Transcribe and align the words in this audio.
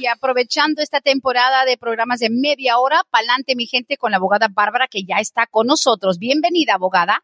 Y 0.00 0.06
aprovechando 0.06 0.80
esta 0.80 1.02
temporada 1.02 1.66
de 1.66 1.76
programas 1.76 2.20
de 2.20 2.30
media 2.30 2.78
hora, 2.78 3.02
Palante 3.10 3.54
mi 3.54 3.66
gente 3.66 3.98
con 3.98 4.12
la 4.12 4.16
abogada 4.16 4.48
Bárbara 4.50 4.88
que 4.88 5.04
ya 5.04 5.16
está 5.16 5.46
con 5.46 5.66
nosotros. 5.66 6.18
Bienvenida, 6.18 6.76
abogada. 6.76 7.22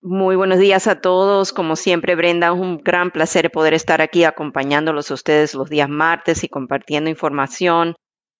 Muy 0.00 0.34
buenos 0.34 0.58
días 0.58 0.86
a 0.86 1.02
todos. 1.02 1.52
Como 1.52 1.76
siempre, 1.76 2.14
Brenda, 2.14 2.54
un 2.54 2.78
gran 2.78 3.10
placer 3.10 3.50
poder 3.50 3.74
estar 3.74 4.00
aquí 4.00 4.24
acompañándolos 4.24 5.10
a 5.10 5.14
ustedes 5.14 5.54
los 5.54 5.68
días 5.68 5.90
martes 5.90 6.42
y 6.42 6.48
compartiendo 6.48 7.10
información 7.10 7.96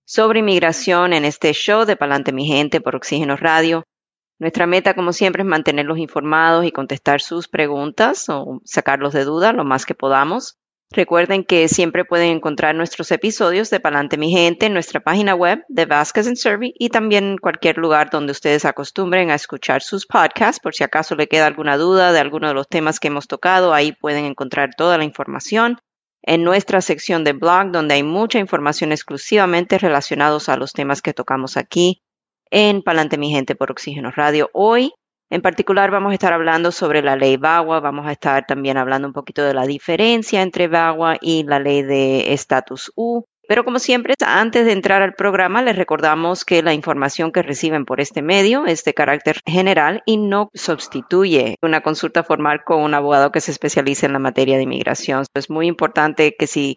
sobre 0.06 0.38
inmigración 0.38 1.12
en 1.12 1.27
este 1.27 1.52
show 1.52 1.84
de 1.84 1.97
Palante 1.97 2.33
Mi 2.33 2.47
Gente 2.47 2.80
por 2.80 2.97
Oxígeno 2.97 3.36
Radio. 3.36 3.84
Nuestra 4.38 4.66
meta, 4.66 4.95
como 4.95 5.12
siempre, 5.12 5.42
es 5.42 5.47
mantenerlos 5.47 5.98
informados 5.98 6.64
y 6.64 6.72
contestar 6.72 7.20
sus 7.20 7.47
preguntas 7.47 8.24
o 8.30 8.62
sacarlos 8.64 9.12
de 9.12 9.24
duda 9.24 9.52
lo 9.52 9.66
más 9.66 9.84
que 9.84 9.95
podamos. 9.95 10.59
Recuerden 10.92 11.44
que 11.44 11.68
siempre 11.68 12.04
pueden 12.04 12.30
encontrar 12.30 12.74
nuestros 12.74 13.12
episodios 13.12 13.70
de 13.70 13.78
Palante 13.78 14.16
Mi 14.16 14.32
Gente 14.32 14.66
en 14.66 14.72
nuestra 14.72 14.98
página 14.98 15.36
web 15.36 15.64
de 15.68 15.86
Vasquez 15.86 16.27
and 16.27 16.36
Survey 16.36 16.74
y 16.77 16.88
también 16.88 17.24
en 17.24 17.38
cualquier 17.38 17.78
lugar 17.78 18.10
donde 18.10 18.32
ustedes 18.32 18.64
acostumbren 18.64 19.30
a 19.30 19.36
escuchar 19.36 19.82
sus 19.82 20.05
podcasts. 20.05 20.58
Por 20.58 20.74
si 20.74 20.82
acaso 20.82 21.14
le 21.14 21.28
queda 21.28 21.47
alguna 21.47 21.77
duda 21.77 22.12
de 22.12 22.19
alguno 22.19 22.48
de 22.48 22.55
los 22.55 22.66
temas 22.66 22.98
que 22.98 23.06
hemos 23.06 23.28
tocado, 23.28 23.72
ahí 23.72 23.92
pueden 23.92 24.24
encontrar 24.24 24.70
toda 24.77 24.98
la 24.98 25.05
información 25.05 25.78
en 26.22 26.42
nuestra 26.42 26.80
sección 26.80 27.22
de 27.22 27.34
blog, 27.34 27.70
donde 27.70 27.94
hay 27.94 28.02
mucha 28.02 28.41
información 28.41 28.91
exclusivamente 28.91 29.78
relacionados 29.78 30.48
a 30.48 30.56
los 30.56 30.72
temas 30.72 31.02
que 31.02 31.14
tocamos 31.14 31.56
aquí 31.56 32.02
en 32.50 32.82
Palante 32.82 33.16
Mi 33.16 33.30
Gente 33.30 33.54
por 33.54 33.70
Oxígeno 33.70 34.10
Radio. 34.10 34.50
Hoy, 34.52 34.92
en 35.31 35.42
particular, 35.42 35.92
vamos 35.92 36.11
a 36.11 36.14
estar 36.14 36.33
hablando 36.33 36.73
sobre 36.73 37.03
la 37.03 37.14
ley 37.14 37.36
VAWA, 37.36 37.78
vamos 37.78 38.06
a 38.06 38.12
estar 38.12 38.47
también 38.47 38.77
hablando 38.77 39.06
un 39.06 39.14
poquito 39.14 39.45
de 39.45 39.55
la 39.55 39.64
diferencia 39.64 40.42
entre 40.42 40.67
VAWA 40.67 41.19
y 41.20 41.45
la 41.45 41.61
ley 41.61 41.83
de 41.83 42.33
estatus 42.33 42.91
U. 42.97 43.25
Pero 43.47 43.64
como 43.64 43.78
siempre, 43.81 44.14
antes 44.25 44.64
de 44.64 44.72
entrar 44.72 45.03
al 45.03 45.14
programa, 45.14 45.62
les 45.62 45.77
recordamos 45.77 46.45
que 46.45 46.62
la 46.62 46.72
información 46.72 47.33
que 47.33 47.42
reciben 47.42 47.84
por 47.84 48.00
este 48.00 48.22
medio 48.22 48.67
es 48.67 48.84
de 48.84 48.95
carácter 48.95 49.41
general 49.45 50.03
y 50.06 50.19
no 50.19 50.50
sustituye 50.55 51.56
una 51.61 51.81
consulta 51.81 52.22
formal 52.22 52.62
con 52.65 52.81
un 52.83 52.94
abogado 52.94 53.33
que 53.33 53.41
se 53.41 53.50
especialice 53.50 54.06
en 54.06 54.12
la 54.12 54.20
materia 54.20 54.56
de 54.56 54.65
inmigración. 54.65 55.25
Es 55.34 55.50
muy 55.50 55.67
importante 55.67 56.37
que 56.39 56.47
si 56.47 56.77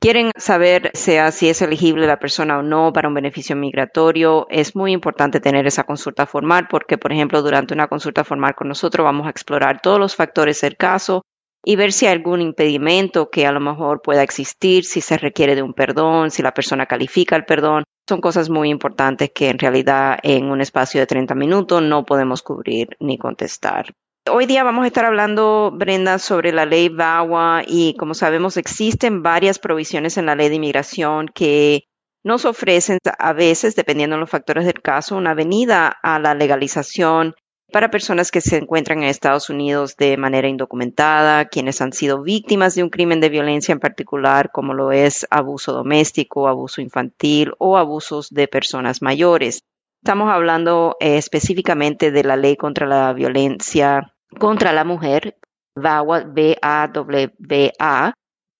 quieren 0.00 0.30
saber 0.36 0.90
sea 0.94 1.30
si 1.30 1.48
es 1.48 1.62
elegible 1.62 2.06
la 2.06 2.18
persona 2.18 2.58
o 2.58 2.62
no 2.62 2.92
para 2.92 3.08
un 3.08 3.14
beneficio 3.14 3.54
migratorio, 3.54 4.46
es 4.48 4.74
muy 4.74 4.92
importante 4.92 5.40
tener 5.40 5.66
esa 5.66 5.84
consulta 5.84 6.26
formal 6.26 6.66
porque, 6.68 6.98
por 6.98 7.12
ejemplo, 7.12 7.42
durante 7.42 7.74
una 7.74 7.88
consulta 7.88 8.24
formal 8.24 8.54
con 8.54 8.68
nosotros 8.68 9.04
vamos 9.04 9.26
a 9.26 9.30
explorar 9.30 9.80
todos 9.80 9.98
los 9.98 10.16
factores 10.16 10.60
del 10.62 10.76
caso, 10.76 11.22
y 11.64 11.76
ver 11.76 11.92
si 11.92 12.06
hay 12.06 12.12
algún 12.12 12.40
impedimento 12.40 13.30
que 13.30 13.46
a 13.46 13.52
lo 13.52 13.60
mejor 13.60 14.00
pueda 14.02 14.22
existir, 14.22 14.84
si 14.84 15.00
se 15.00 15.18
requiere 15.18 15.54
de 15.54 15.62
un 15.62 15.74
perdón, 15.74 16.30
si 16.30 16.42
la 16.42 16.54
persona 16.54 16.86
califica 16.86 17.36
el 17.36 17.44
perdón. 17.44 17.84
Son 18.08 18.20
cosas 18.20 18.48
muy 18.48 18.70
importantes 18.70 19.30
que 19.34 19.50
en 19.50 19.58
realidad 19.58 20.18
en 20.22 20.50
un 20.50 20.60
espacio 20.60 21.00
de 21.00 21.06
30 21.06 21.34
minutos 21.34 21.82
no 21.82 22.04
podemos 22.04 22.42
cubrir 22.42 22.96
ni 22.98 23.18
contestar. 23.18 23.92
Hoy 24.28 24.46
día 24.46 24.64
vamos 24.64 24.84
a 24.84 24.86
estar 24.86 25.06
hablando, 25.06 25.70
Brenda, 25.72 26.18
sobre 26.18 26.52
la 26.52 26.66
ley 26.66 26.88
VAWA 26.90 27.62
y 27.66 27.94
como 27.96 28.12
sabemos 28.14 28.58
existen 28.58 29.22
varias 29.22 29.58
provisiones 29.58 30.18
en 30.18 30.26
la 30.26 30.34
ley 30.34 30.50
de 30.50 30.56
inmigración 30.56 31.26
que 31.28 31.84
nos 32.22 32.44
ofrecen 32.44 32.98
a 33.18 33.32
veces, 33.32 33.76
dependiendo 33.76 34.16
de 34.16 34.20
los 34.20 34.30
factores 34.30 34.66
del 34.66 34.82
caso, 34.82 35.16
una 35.16 35.32
venida 35.32 35.88
a 36.02 36.18
la 36.18 36.34
legalización 36.34 37.34
para 37.72 37.90
personas 37.90 38.30
que 38.30 38.42
se 38.42 38.58
encuentran 38.58 39.02
en 39.02 39.08
Estados 39.08 39.48
Unidos 39.48 39.96
de 39.96 40.16
manera 40.18 40.48
indocumentada, 40.48 41.46
quienes 41.46 41.80
han 41.80 41.92
sido 41.92 42.22
víctimas 42.22 42.74
de 42.74 42.82
un 42.82 42.90
crimen 42.90 43.20
de 43.20 43.30
violencia 43.30 43.72
en 43.72 43.80
particular, 43.80 44.50
como 44.52 44.74
lo 44.74 44.92
es 44.92 45.26
abuso 45.30 45.72
doméstico, 45.72 46.46
abuso 46.46 46.82
infantil 46.82 47.54
o 47.58 47.78
abusos 47.78 48.28
de 48.30 48.48
personas 48.48 49.00
mayores. 49.00 49.62
Estamos 50.02 50.30
hablando 50.30 50.96
eh, 50.98 51.18
específicamente 51.18 52.10
de 52.10 52.24
la 52.24 52.36
ley 52.36 52.56
contra 52.56 52.86
la 52.86 53.12
violencia 53.12 54.14
contra 54.38 54.72
la 54.72 54.84
mujer, 54.84 55.36
VAWA, 55.74 56.24
B-A-W-A, 56.24 58.14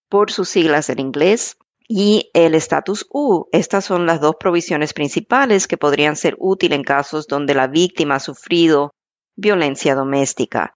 por 0.08 0.30
sus 0.30 0.48
siglas 0.48 0.90
en 0.90 0.98
inglés, 0.98 1.56
y 1.88 2.30
el 2.34 2.54
estatus 2.54 3.06
U. 3.10 3.46
Estas 3.52 3.84
son 3.84 4.06
las 4.06 4.20
dos 4.20 4.36
provisiones 4.38 4.92
principales 4.92 5.66
que 5.66 5.76
podrían 5.76 6.16
ser 6.16 6.36
útiles 6.38 6.76
en 6.76 6.84
casos 6.84 7.26
donde 7.26 7.54
la 7.54 7.66
víctima 7.66 8.16
ha 8.16 8.20
sufrido 8.20 8.90
violencia 9.36 9.94
doméstica. 9.94 10.74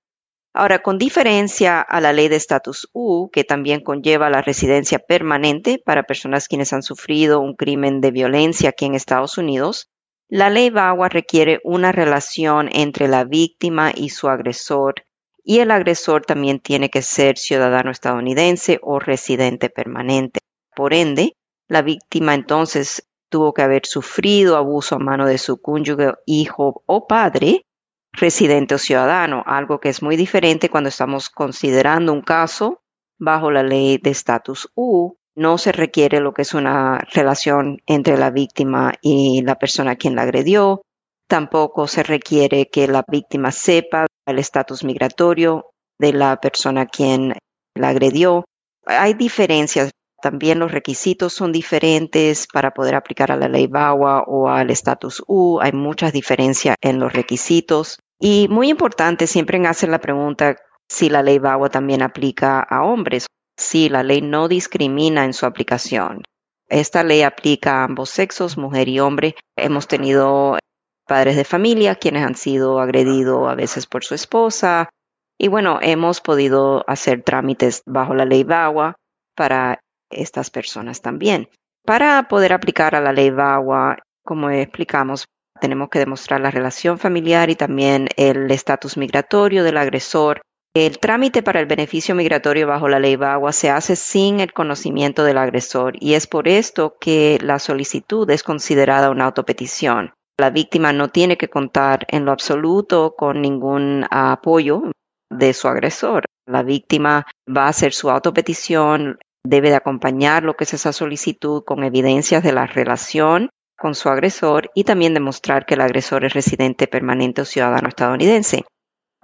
Ahora, 0.52 0.82
con 0.82 0.98
diferencia 0.98 1.81
a 1.81 2.00
la 2.00 2.12
ley 2.12 2.28
de 2.28 2.36
estatus 2.36 2.88
U, 2.92 3.28
que 3.31 3.44
también 3.44 3.81
conlleva 3.81 4.31
la 4.31 4.41
residencia 4.41 5.00
permanente 5.00 5.82
para 5.84 6.04
personas 6.04 6.48
quienes 6.48 6.72
han 6.72 6.82
sufrido 6.82 7.41
un 7.41 7.54
crimen 7.54 8.00
de 8.00 8.12
violencia 8.12 8.70
aquí 8.70 8.84
en 8.84 8.94
Estados 8.94 9.36
Unidos, 9.36 9.88
la 10.29 10.51
ley 10.51 10.71
VAWA 10.71 11.09
requiere 11.09 11.61
una 11.65 11.93
relación 11.93 12.69
entre 12.73 13.09
la 13.09 13.25
víctima 13.25 13.93
y 13.95 14.09
su 14.09 14.29
agresor, 14.29 15.05
y 15.45 15.59
el 15.59 15.71
agresor 15.71 16.25
también 16.25 16.61
tiene 16.61 16.89
que 16.89 17.03
ser 17.03 17.37
ciudadano 17.37 17.91
estadounidense 17.91 18.81
o 18.83 18.99
residente 18.99 19.69
permanente. 19.69 20.41
Por 20.75 20.95
ende, 20.95 21.37
la 21.69 21.83
víctima 21.83 22.35
entonces 22.35 23.07
tuvo 23.29 23.53
que 23.53 23.62
haber 23.62 23.85
sufrido 23.85 24.57
abuso 24.57 24.97
a 24.97 24.99
mano 24.99 25.27
de 25.27 25.39
su 25.39 25.61
cónyuge, 25.61 26.15
hijo 26.25 26.83
o 26.87 27.06
padre, 27.06 27.67
residente 28.12 28.75
o 28.75 28.79
ciudadano, 28.79 29.43
algo 29.47 29.81
que 29.81 29.89
es 29.89 30.03
muy 30.03 30.17
diferente 30.17 30.71
cuando 30.71 30.89
estamos 30.89 31.29
considerando 31.29 32.12
un 32.12 32.23
caso 32.23 32.83
bajo 33.19 33.51
la 33.51 33.62
ley 33.62 33.99
de 33.99 34.11
estatus 34.11 34.71
U. 34.75 35.17
No 35.37 35.59
se 35.59 35.72
requiere 35.72 36.21
lo 36.21 36.33
que 36.33 36.43
es 36.43 36.55
una 36.55 36.99
relación 37.12 37.83
entre 37.87 38.17
la 38.17 38.31
víctima 38.31 38.93
y 39.00 39.43
la 39.43 39.56
persona 39.56 39.97
quien 39.97 40.15
la 40.15 40.22
agredió. 40.22 40.83
Tampoco 41.28 41.89
se 41.89 42.03
requiere 42.03 42.69
que 42.69 42.87
la 42.87 43.03
víctima 43.09 43.50
sepa 43.50 44.06
el 44.27 44.39
estatus 44.39 44.84
migratorio 44.84 45.71
de 45.99 46.12
la 46.12 46.37
persona 46.37 46.83
a 46.83 46.87
quien 46.87 47.34
la 47.75 47.89
agredió. 47.89 48.44
Hay 48.87 49.15
diferencias. 49.15 49.91
También 50.23 50.59
los 50.59 50.73
requisitos 50.73 51.33
son 51.34 51.53
diferentes 51.53 52.47
para 52.50 52.73
poder 52.73 52.94
aplicar 52.94 53.31
a 53.31 53.37
la 53.37 53.49
ley 53.49 53.67
VAWA 53.67 54.23
o 54.27 54.49
al 54.49 54.71
estatus 54.71 55.23
U. 55.27 55.59
Hay 55.61 55.73
muchas 55.73 56.12
diferencias 56.12 56.77
en 56.81 56.99
los 56.99 57.12
requisitos. 57.12 57.99
Y 58.21 58.47
muy 58.49 58.71
importante, 58.71 59.27
siempre 59.27 59.59
hacer 59.67 59.89
la 59.91 59.99
pregunta 59.99 60.56
si 60.89 61.11
la 61.11 61.23
ley 61.23 61.39
VAWA 61.39 61.69
también 61.69 62.03
aplica 62.03 62.61
a 62.61 62.84
hombres. 62.84 63.27
Sí, 63.56 63.88
la 63.88 64.03
ley 64.03 64.20
no 64.20 64.48
discrimina 64.48 65.25
en 65.25 65.32
su 65.32 65.47
aplicación. 65.47 66.22
Esta 66.69 67.04
ley 67.04 67.22
aplica 67.22 67.81
a 67.81 67.84
ambos 67.84 68.10
sexos, 68.10 68.56
mujer 68.59 68.88
y 68.88 69.00
hombre. 69.00 69.37
Hemos 69.56 69.87
tenido 69.87 70.59
padres 71.06 71.37
de 71.37 71.44
familia 71.44 71.94
quienes 71.97 72.25
han 72.25 72.34
sido 72.34 72.81
agredidos 72.81 73.48
a 73.48 73.54
veces 73.54 73.87
por 73.87 74.04
su 74.04 74.14
esposa. 74.14 74.91
Y 75.38 75.48
bueno, 75.48 75.78
hemos 75.82 76.20
podido 76.20 76.84
hacer 76.88 77.22
trámites 77.22 77.82
bajo 77.87 78.14
la 78.14 78.25
ley 78.25 78.44
VAWA 78.44 78.97
para 79.37 79.81
estas 80.10 80.50
personas 80.50 81.03
también. 81.03 81.49
Para 81.84 82.29
poder 82.29 82.52
aplicar 82.52 82.94
a 82.94 83.00
la 83.00 83.12
ley 83.12 83.31
VAWA, 83.31 83.99
como 84.25 84.50
explicamos, 84.50 85.26
tenemos 85.61 85.88
que 85.90 85.99
demostrar 85.99 86.40
la 86.40 86.50
relación 86.50 86.99
familiar 86.99 87.50
y 87.50 87.56
también 87.56 88.08
el 88.17 88.50
estatus 88.50 88.96
migratorio 88.96 89.64
del 89.64 89.76
agresor. 89.76 90.40
El 90.76 90.99
trámite 90.99 91.44
para 91.44 91.61
el 91.61 91.67
beneficio 91.67 92.17
migratorio 92.17 92.67
bajo 92.67 92.88
la 92.88 92.99
ley 92.99 93.15
VAWA 93.15 93.53
se 93.53 93.71
hace 93.71 93.94
sin 93.94 94.41
el 94.41 94.53
conocimiento 94.53 95.23
del 95.23 95.38
agresor 95.38 95.94
y 96.00 96.15
es 96.15 96.26
por 96.26 96.49
esto 96.49 96.97
que 97.00 97.38
la 97.41 97.61
solicitud 97.61 98.29
es 98.29 98.43
considerada 98.43 99.11
una 99.11 99.26
autopetición. 99.26 100.15
La 100.37 100.50
víctima 100.50 100.93
no 100.93 101.11
tiene 101.11 101.37
que 101.37 101.49
contar 101.49 102.06
en 102.09 102.25
lo 102.25 102.32
absoluto 102.32 103.15
con 103.17 103.41
ningún 103.41 104.05
apoyo 104.11 104.91
de 105.31 105.55
su 105.55 105.69
agresor. 105.69 106.25
La 106.44 106.65
víctima 106.65 107.25
va 107.49 107.67
a 107.67 107.69
hacer 107.69 107.93
su 107.93 108.11
autopetición, 108.11 109.19
debe 109.47 109.70
de 109.70 109.77
acompañar 109.77 110.43
lo 110.43 110.55
que 110.55 110.65
es 110.65 110.75
esa 110.75 110.93
solicitud 110.93 111.62
con 111.62 111.85
evidencias 111.85 112.43
de 112.43 112.53
la 112.53 112.67
relación 112.67 113.49
con 113.79 113.94
su 113.94 114.09
agresor 114.09 114.73
y 114.75 114.82
también 114.82 115.15
demostrar 115.15 115.67
que 115.67 115.75
el 115.75 115.82
agresor 115.82 116.25
es 116.25 116.35
residente 116.35 116.88
permanente 116.88 117.43
o 117.43 117.44
ciudadano 117.44 117.88
estadounidense. 117.88 118.65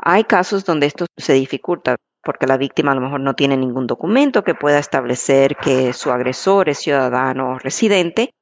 Hay 0.02 0.24
casos 0.24 0.64
donde 0.64 0.86
esto 0.86 1.06
se 1.16 1.32
dificulta. 1.34 1.96
porque 2.22 2.46
la 2.46 2.58
víctima 2.58 2.92
a 2.92 2.94
lo 2.94 3.00
mejor 3.00 3.20
no 3.20 3.34
tiene 3.34 3.56
ningún 3.56 3.86
documento 3.86 4.44
que 4.44 4.54
pueda 4.54 4.78
establecer 4.78 5.56
que 5.56 5.94
su 5.94 6.10
agresor 6.10 6.68
es 6.68 6.78
ciudadano 6.78 7.58
residente. 7.58 8.34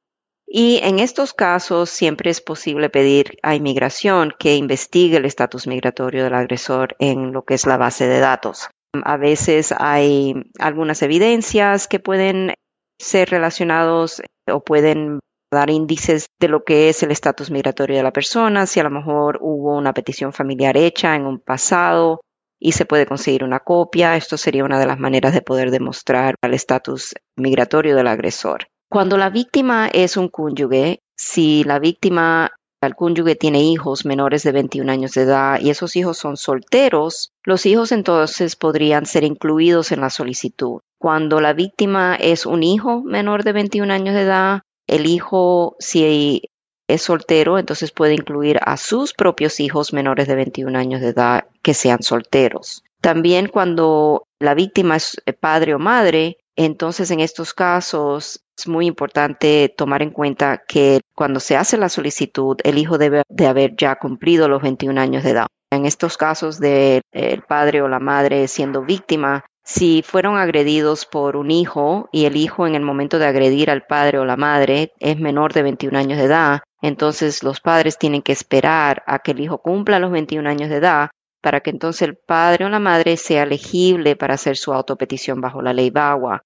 Y 0.45 0.81
en 0.83 0.99
estos 0.99 1.33
casos 1.33 1.89
siempre 1.89 2.29
es 2.29 2.41
posible 2.41 2.89
pedir 2.89 3.37
a 3.41 3.55
inmigración 3.55 4.33
que 4.37 4.55
investigue 4.55 5.15
el 5.15 5.25
estatus 5.25 5.65
migratorio 5.65 6.25
del 6.25 6.33
agresor 6.33 6.97
en 6.99 7.31
lo 7.31 7.43
que 7.43 7.53
es 7.53 7.65
la 7.65 7.77
base 7.77 8.07
de 8.07 8.19
datos. 8.19 8.69
A 9.03 9.15
veces 9.15 9.73
hay 9.77 10.33
algunas 10.59 11.01
evidencias 11.03 11.87
que 11.87 11.99
pueden 11.99 12.53
ser 12.99 13.29
relacionados 13.29 14.21
o 14.51 14.61
pueden 14.61 15.19
dar 15.51 15.69
índices 15.69 16.27
de 16.39 16.47
lo 16.47 16.63
que 16.63 16.89
es 16.89 17.01
el 17.03 17.11
estatus 17.11 17.51
migratorio 17.51 17.97
de 17.97 18.03
la 18.03 18.13
persona, 18.13 18.65
si 18.65 18.79
a 18.79 18.83
lo 18.83 18.91
mejor 18.91 19.39
hubo 19.41 19.77
una 19.77 19.93
petición 19.93 20.33
familiar 20.33 20.77
hecha 20.77 21.15
en 21.15 21.25
un 21.25 21.39
pasado 21.39 22.21
y 22.59 22.73
se 22.73 22.85
puede 22.85 23.05
conseguir 23.05 23.43
una 23.43 23.59
copia. 23.59 24.15
Esto 24.15 24.37
sería 24.37 24.65
una 24.65 24.79
de 24.79 24.87
las 24.87 24.99
maneras 24.99 25.33
de 25.33 25.41
poder 25.41 25.71
demostrar 25.71 26.35
el 26.41 26.53
estatus 26.53 27.15
migratorio 27.35 27.95
del 27.95 28.07
agresor. 28.07 28.67
Cuando 28.89 29.17
la 29.17 29.29
víctima 29.29 29.87
es 29.87 30.17
un 30.17 30.29
cónyuge, 30.29 30.99
si 31.15 31.63
la 31.63 31.79
víctima 31.79 32.51
el 32.81 32.95
cónyuge 32.95 33.35
tiene 33.35 33.61
hijos 33.61 34.05
menores 34.05 34.43
de 34.43 34.53
21 34.53 34.89
años 34.89 35.11
de 35.11 35.23
edad 35.23 35.59
y 35.59 35.69
esos 35.69 35.95
hijos 35.97 36.17
son 36.17 36.37
solteros, 36.37 37.33
los 37.43 37.65
hijos 37.65 37.91
entonces 37.91 38.55
podrían 38.55 39.05
ser 39.05 39.25
incluidos 39.25 39.91
en 39.91 39.99
la 39.99 40.09
solicitud. 40.09 40.79
Cuando 40.97 41.41
la 41.41 41.53
víctima 41.53 42.15
es 42.15 42.45
un 42.45 42.63
hijo 42.63 43.01
menor 43.03 43.43
de 43.43 43.51
21 43.51 43.93
años 43.93 44.15
de 44.15 44.21
edad, 44.21 44.61
el 44.89 45.05
hijo, 45.05 45.75
si 45.79 46.43
es 46.87 47.01
soltero, 47.03 47.59
entonces 47.59 47.91
puede 47.91 48.15
incluir 48.15 48.59
a 48.63 48.75
sus 48.75 49.13
propios 49.13 49.59
hijos 49.59 49.93
menores 49.93 50.27
de 50.27 50.35
21 50.35 50.77
años 50.77 51.01
de 51.01 51.09
edad 51.09 51.45
que 51.61 51.73
sean 51.73 52.01
solteros. 52.01 52.83
También 52.99 53.47
cuando 53.47 54.27
la 54.39 54.55
víctima 54.55 54.97
es 54.97 55.21
padre 55.39 55.75
o 55.75 55.79
madre, 55.79 56.37
entonces 56.55 57.11
en 57.11 57.19
estos 57.19 57.53
casos 57.53 58.41
es 58.57 58.67
muy 58.67 58.87
importante 58.87 59.73
tomar 59.77 60.01
en 60.01 60.09
cuenta 60.09 60.63
que 60.67 60.99
cuando 61.15 61.39
se 61.39 61.55
hace 61.55 61.77
la 61.77 61.87
solicitud, 61.87 62.57
el 62.63 62.77
hijo 62.77 62.97
debe 62.97 63.21
de 63.29 63.47
haber 63.47 63.75
ya 63.77 63.95
cumplido 63.95 64.49
los 64.49 64.61
21 64.61 64.99
años 64.99 65.23
de 65.23 65.29
edad. 65.29 65.47
En 65.71 65.85
estos 65.85 66.17
casos 66.17 66.59
del 66.59 67.03
padre 67.47 67.83
o 67.83 67.87
la 67.87 67.99
madre 67.99 68.47
siendo 68.47 68.81
víctima, 68.81 69.45
si 69.69 70.01
fueron 70.01 70.35
agredidos 70.35 71.05
por 71.05 71.35
un 71.35 71.51
hijo 71.51 72.09
y 72.11 72.25
el 72.25 72.37
hijo 72.37 72.65
en 72.65 72.73
el 72.73 72.81
momento 72.81 73.19
de 73.19 73.27
agredir 73.27 73.69
al 73.69 73.83
padre 73.85 74.17
o 74.17 74.25
la 74.25 74.35
madre 74.35 74.93
es 74.99 75.19
menor 75.19 75.53
de 75.53 75.61
21 75.61 75.95
años 75.95 76.17
de 76.17 76.23
edad, 76.23 76.61
entonces 76.81 77.43
los 77.43 77.61
padres 77.61 77.99
tienen 77.99 78.23
que 78.23 78.31
esperar 78.31 79.03
a 79.05 79.19
que 79.19 79.29
el 79.29 79.41
hijo 79.41 79.59
cumpla 79.59 79.99
los 79.99 80.09
21 80.09 80.49
años 80.49 80.69
de 80.71 80.77
edad 80.77 81.11
para 81.43 81.59
que 81.61 81.69
entonces 81.69 82.01
el 82.01 82.17
padre 82.17 82.65
o 82.65 82.69
la 82.69 82.79
madre 82.79 83.15
sea 83.15 83.43
elegible 83.43 84.15
para 84.15 84.33
hacer 84.33 84.57
su 84.57 84.73
autopetición 84.73 85.39
bajo 85.39 85.61
la 85.61 85.71
ley 85.71 85.91
BAWA. 85.91 86.41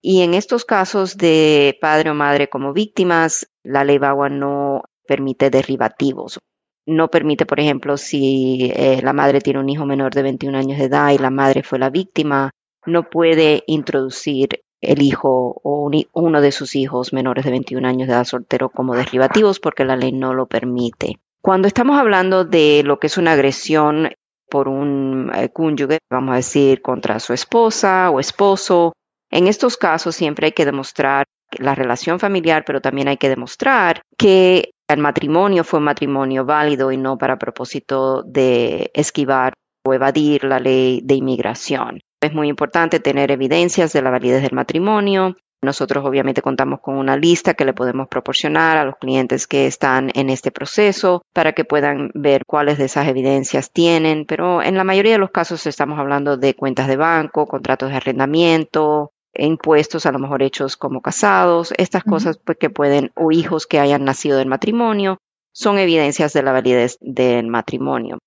Y 0.00 0.22
en 0.22 0.34
estos 0.34 0.64
casos 0.64 1.16
de 1.16 1.76
padre 1.80 2.10
o 2.10 2.14
madre 2.14 2.48
como 2.48 2.72
víctimas, 2.72 3.48
la 3.64 3.82
ley 3.82 3.98
BAWA 3.98 4.28
no 4.28 4.84
permite 5.04 5.50
derivativos. 5.50 6.38
No 6.86 7.10
permite, 7.10 7.44
por 7.44 7.58
ejemplo, 7.58 7.96
si 7.96 8.70
eh, 8.72 9.00
la 9.02 9.12
madre 9.12 9.40
tiene 9.40 9.58
un 9.58 9.68
hijo 9.68 9.84
menor 9.84 10.14
de 10.14 10.22
21 10.22 10.56
años 10.56 10.78
de 10.78 10.84
edad 10.84 11.10
y 11.10 11.18
la 11.18 11.30
madre 11.30 11.64
fue 11.64 11.80
la 11.80 11.90
víctima, 11.90 12.52
no 12.88 13.08
puede 13.08 13.62
introducir 13.66 14.62
el 14.80 15.02
hijo 15.02 15.60
o 15.62 15.90
uno 16.12 16.40
de 16.40 16.52
sus 16.52 16.76
hijos 16.76 17.12
menores 17.12 17.44
de 17.44 17.50
21 17.50 17.86
años 17.86 18.08
de 18.08 18.14
edad 18.14 18.24
soltero 18.24 18.68
como 18.68 18.94
derivativos 18.94 19.60
porque 19.60 19.84
la 19.84 19.96
ley 19.96 20.12
no 20.12 20.34
lo 20.34 20.46
permite. 20.46 21.18
Cuando 21.42 21.68
estamos 21.68 21.98
hablando 21.98 22.44
de 22.44 22.82
lo 22.84 22.98
que 22.98 23.08
es 23.08 23.18
una 23.18 23.32
agresión 23.32 24.10
por 24.50 24.68
un 24.68 25.30
eh, 25.34 25.50
cónyuge, 25.50 25.98
vamos 26.10 26.32
a 26.32 26.36
decir, 26.36 26.80
contra 26.80 27.20
su 27.20 27.32
esposa 27.32 28.10
o 28.10 28.20
esposo, 28.20 28.92
en 29.30 29.46
estos 29.46 29.76
casos 29.76 30.14
siempre 30.14 30.46
hay 30.46 30.52
que 30.52 30.64
demostrar 30.64 31.26
la 31.58 31.74
relación 31.74 32.18
familiar, 32.18 32.64
pero 32.66 32.80
también 32.80 33.08
hay 33.08 33.16
que 33.16 33.28
demostrar 33.28 34.02
que 34.16 34.70
el 34.88 34.98
matrimonio 34.98 35.64
fue 35.64 35.78
un 35.78 35.84
matrimonio 35.84 36.44
válido 36.44 36.90
y 36.92 36.96
no 36.96 37.18
para 37.18 37.38
propósito 37.38 38.22
de 38.22 38.90
esquivar 38.94 39.52
o 39.84 39.94
evadir 39.94 40.44
la 40.44 40.60
ley 40.60 41.00
de 41.02 41.14
inmigración. 41.14 42.00
Es 42.20 42.34
muy 42.34 42.48
importante 42.48 42.98
tener 42.98 43.30
evidencias 43.30 43.92
de 43.92 44.02
la 44.02 44.10
validez 44.10 44.42
del 44.42 44.52
matrimonio. 44.52 45.36
Nosotros 45.62 46.04
obviamente 46.04 46.42
contamos 46.42 46.80
con 46.80 46.96
una 46.96 47.16
lista 47.16 47.54
que 47.54 47.64
le 47.64 47.72
podemos 47.72 48.08
proporcionar 48.08 48.76
a 48.76 48.84
los 48.84 48.96
clientes 48.96 49.46
que 49.46 49.66
están 49.66 50.10
en 50.14 50.28
este 50.28 50.50
proceso 50.50 51.22
para 51.32 51.52
que 51.52 51.64
puedan 51.64 52.10
ver 52.14 52.44
cuáles 52.44 52.78
de 52.78 52.86
esas 52.86 53.06
evidencias 53.06 53.72
tienen, 53.72 54.24
pero 54.24 54.62
en 54.62 54.76
la 54.76 54.84
mayoría 54.84 55.12
de 55.12 55.18
los 55.18 55.30
casos 55.30 55.66
estamos 55.66 55.98
hablando 55.98 56.36
de 56.36 56.54
cuentas 56.54 56.88
de 56.88 56.96
banco, 56.96 57.46
contratos 57.46 57.90
de 57.90 57.96
arrendamiento, 57.96 59.12
impuestos 59.34 60.06
a 60.06 60.12
lo 60.12 60.18
mejor 60.18 60.42
hechos 60.42 60.76
como 60.76 61.00
casados, 61.00 61.72
estas 61.76 62.02
cosas 62.04 62.38
pues, 62.44 62.58
que 62.58 62.70
pueden, 62.70 63.12
o 63.14 63.30
hijos 63.30 63.66
que 63.66 63.78
hayan 63.78 64.04
nacido 64.04 64.38
del 64.38 64.48
matrimonio, 64.48 65.18
son 65.52 65.78
evidencias 65.78 66.32
de 66.32 66.42
la 66.42 66.52
validez 66.52 66.98
del 67.00 67.46
matrimonio. 67.46 68.18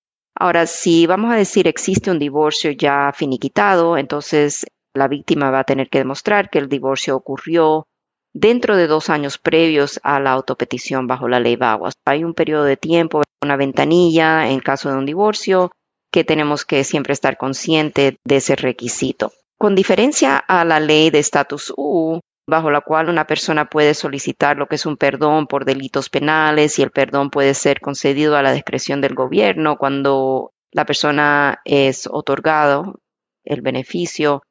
Ahora, 0.42 0.66
si 0.66 1.06
vamos 1.06 1.32
a 1.32 1.36
decir 1.36 1.68
existe 1.68 2.10
un 2.10 2.18
divorcio 2.18 2.72
ya 2.72 3.12
finiquitado, 3.14 3.96
entonces 3.96 4.66
la 4.92 5.06
víctima 5.06 5.52
va 5.52 5.60
a 5.60 5.64
tener 5.64 5.88
que 5.88 5.98
demostrar 5.98 6.50
que 6.50 6.58
el 6.58 6.68
divorcio 6.68 7.14
ocurrió 7.14 7.86
dentro 8.34 8.76
de 8.76 8.88
dos 8.88 9.08
años 9.08 9.38
previos 9.38 10.00
a 10.02 10.18
la 10.18 10.32
autopetición 10.32 11.06
bajo 11.06 11.28
la 11.28 11.38
ley 11.38 11.54
Baguas. 11.54 11.94
Hay 12.04 12.24
un 12.24 12.34
periodo 12.34 12.64
de 12.64 12.76
tiempo, 12.76 13.22
una 13.40 13.54
ventanilla 13.54 14.48
en 14.48 14.58
caso 14.58 14.90
de 14.90 14.96
un 14.96 15.06
divorcio 15.06 15.70
que 16.12 16.24
tenemos 16.24 16.64
que 16.64 16.82
siempre 16.82 17.12
estar 17.12 17.36
consciente 17.36 18.16
de 18.24 18.36
ese 18.38 18.56
requisito. 18.56 19.30
Con 19.60 19.76
diferencia 19.76 20.38
a 20.38 20.64
la 20.64 20.80
ley 20.80 21.10
de 21.10 21.20
estatus 21.20 21.72
U, 21.76 22.18
bajo 22.46 22.70
la 22.70 22.80
cual 22.80 23.08
una 23.08 23.26
persona 23.26 23.66
puede 23.66 23.94
solicitar 23.94 24.56
lo 24.56 24.66
que 24.66 24.74
es 24.74 24.86
un 24.86 24.96
perdón 24.96 25.46
por 25.46 25.64
delitos 25.64 26.10
penales 26.10 26.78
y 26.78 26.82
el 26.82 26.90
perdón 26.90 27.30
puede 27.30 27.54
ser 27.54 27.80
concedido 27.80 28.36
a 28.36 28.42
la 28.42 28.52
discreción 28.52 29.00
del 29.00 29.14
gobierno 29.14 29.76
cuando 29.76 30.52
la 30.72 30.84
persona 30.84 31.60
es 31.64 32.08
otorgado 32.10 33.00
el 33.44 33.60
beneficio. 33.60 34.42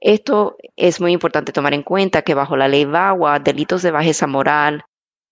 Esto 0.00 0.56
es 0.76 1.00
muy 1.00 1.12
importante 1.12 1.52
tomar 1.52 1.74
en 1.74 1.82
cuenta 1.82 2.22
que 2.22 2.34
bajo 2.34 2.56
la 2.56 2.68
ley 2.68 2.84
VAWA, 2.84 3.38
delitos 3.38 3.82
de 3.82 3.90
bajeza 3.90 4.26
moral 4.26 4.84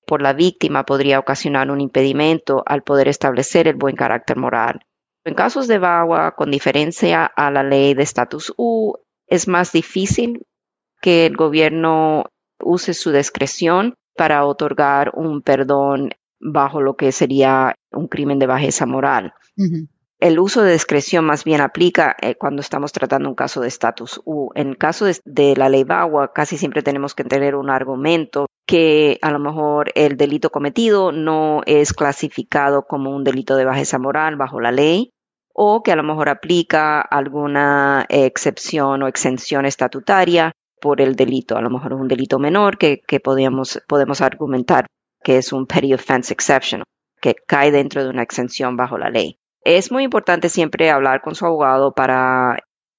por 0.06 0.22
la 0.22 0.32
víctima 0.32 0.84
podría 0.84 1.18
ocasionar 1.18 1.70
un 1.70 1.80
impedimento 1.80 2.62
al 2.64 2.82
poder 2.82 3.08
establecer 3.08 3.68
el 3.68 3.76
buen 3.76 3.96
carácter 3.96 4.36
moral. 4.36 4.80
En 5.24 5.34
casos 5.34 5.68
de 5.68 5.78
VAWA, 5.78 6.32
con 6.32 6.50
diferencia 6.50 7.26
a 7.26 7.50
la 7.50 7.62
ley 7.62 7.92
de 7.92 8.02
estatus 8.02 8.52
U, 8.56 8.94
es 9.26 9.48
más 9.48 9.72
difícil 9.72 10.46
que 11.00 11.26
el 11.26 11.36
gobierno 11.36 12.24
use 12.60 12.94
su 12.94 13.12
discreción 13.12 13.94
para 14.16 14.44
otorgar 14.44 15.12
un 15.14 15.42
perdón 15.42 16.10
bajo 16.40 16.80
lo 16.80 16.96
que 16.96 17.12
sería 17.12 17.74
un 17.92 18.08
crimen 18.08 18.38
de 18.38 18.46
bajeza 18.46 18.86
moral. 18.86 19.32
El 20.20 20.40
uso 20.40 20.62
de 20.62 20.72
discreción 20.72 21.24
más 21.24 21.44
bien 21.44 21.60
aplica 21.60 22.16
eh, 22.20 22.34
cuando 22.34 22.60
estamos 22.60 22.90
tratando 22.90 23.28
un 23.28 23.36
caso 23.36 23.60
de 23.60 23.68
estatus 23.68 24.20
U. 24.24 24.50
En 24.56 24.70
el 24.70 24.76
caso 24.76 25.06
de, 25.24 25.54
la 25.56 25.68
ley 25.68 25.84
BAWA, 25.84 26.32
casi 26.32 26.58
siempre 26.58 26.82
tenemos 26.82 27.14
que 27.14 27.22
tener 27.22 27.54
un 27.54 27.70
argumento 27.70 28.46
que 28.66 29.18
a 29.22 29.30
lo 29.30 29.38
mejor 29.38 29.92
el 29.94 30.16
delito 30.16 30.50
cometido 30.50 31.12
no 31.12 31.62
es 31.66 31.92
clasificado 31.92 32.82
como 32.82 33.14
un 33.14 33.22
delito 33.22 33.54
de 33.54 33.64
bajeza 33.64 34.00
moral 34.00 34.34
bajo 34.34 34.60
la 34.60 34.72
ley 34.72 35.12
o 35.54 35.82
que 35.82 35.92
a 35.92 35.96
lo 35.96 36.02
mejor 36.02 36.28
aplica 36.28 37.00
alguna 37.00 38.04
excepción 38.08 39.02
o 39.02 39.08
exención 39.08 39.66
estatutaria 39.66 40.52
por 40.80 41.00
el 41.00 41.16
delito. 41.16 41.56
A 41.56 41.62
lo 41.62 41.70
mejor 41.70 41.92
es 41.92 41.98
un 41.98 42.08
delito 42.08 42.38
menor 42.38 42.78
que, 42.78 43.02
podemos, 43.22 43.82
podemos 43.88 44.20
argumentar 44.20 44.86
que 45.22 45.38
es 45.38 45.52
un 45.52 45.66
petty 45.66 45.94
offense 45.94 46.32
exception, 46.32 46.82
que 47.20 47.34
cae 47.34 47.70
dentro 47.70 48.04
de 48.04 48.10
una 48.10 48.22
exención 48.22 48.76
bajo 48.76 48.98
la 48.98 49.10
ley. 49.10 49.38
Es 49.62 49.90
muy 49.90 50.04
importante 50.04 50.48
siempre 50.48 50.90
hablar 50.90 51.20
con 51.20 51.34
su 51.34 51.44
abogado 51.44 51.92
para 51.92 52.58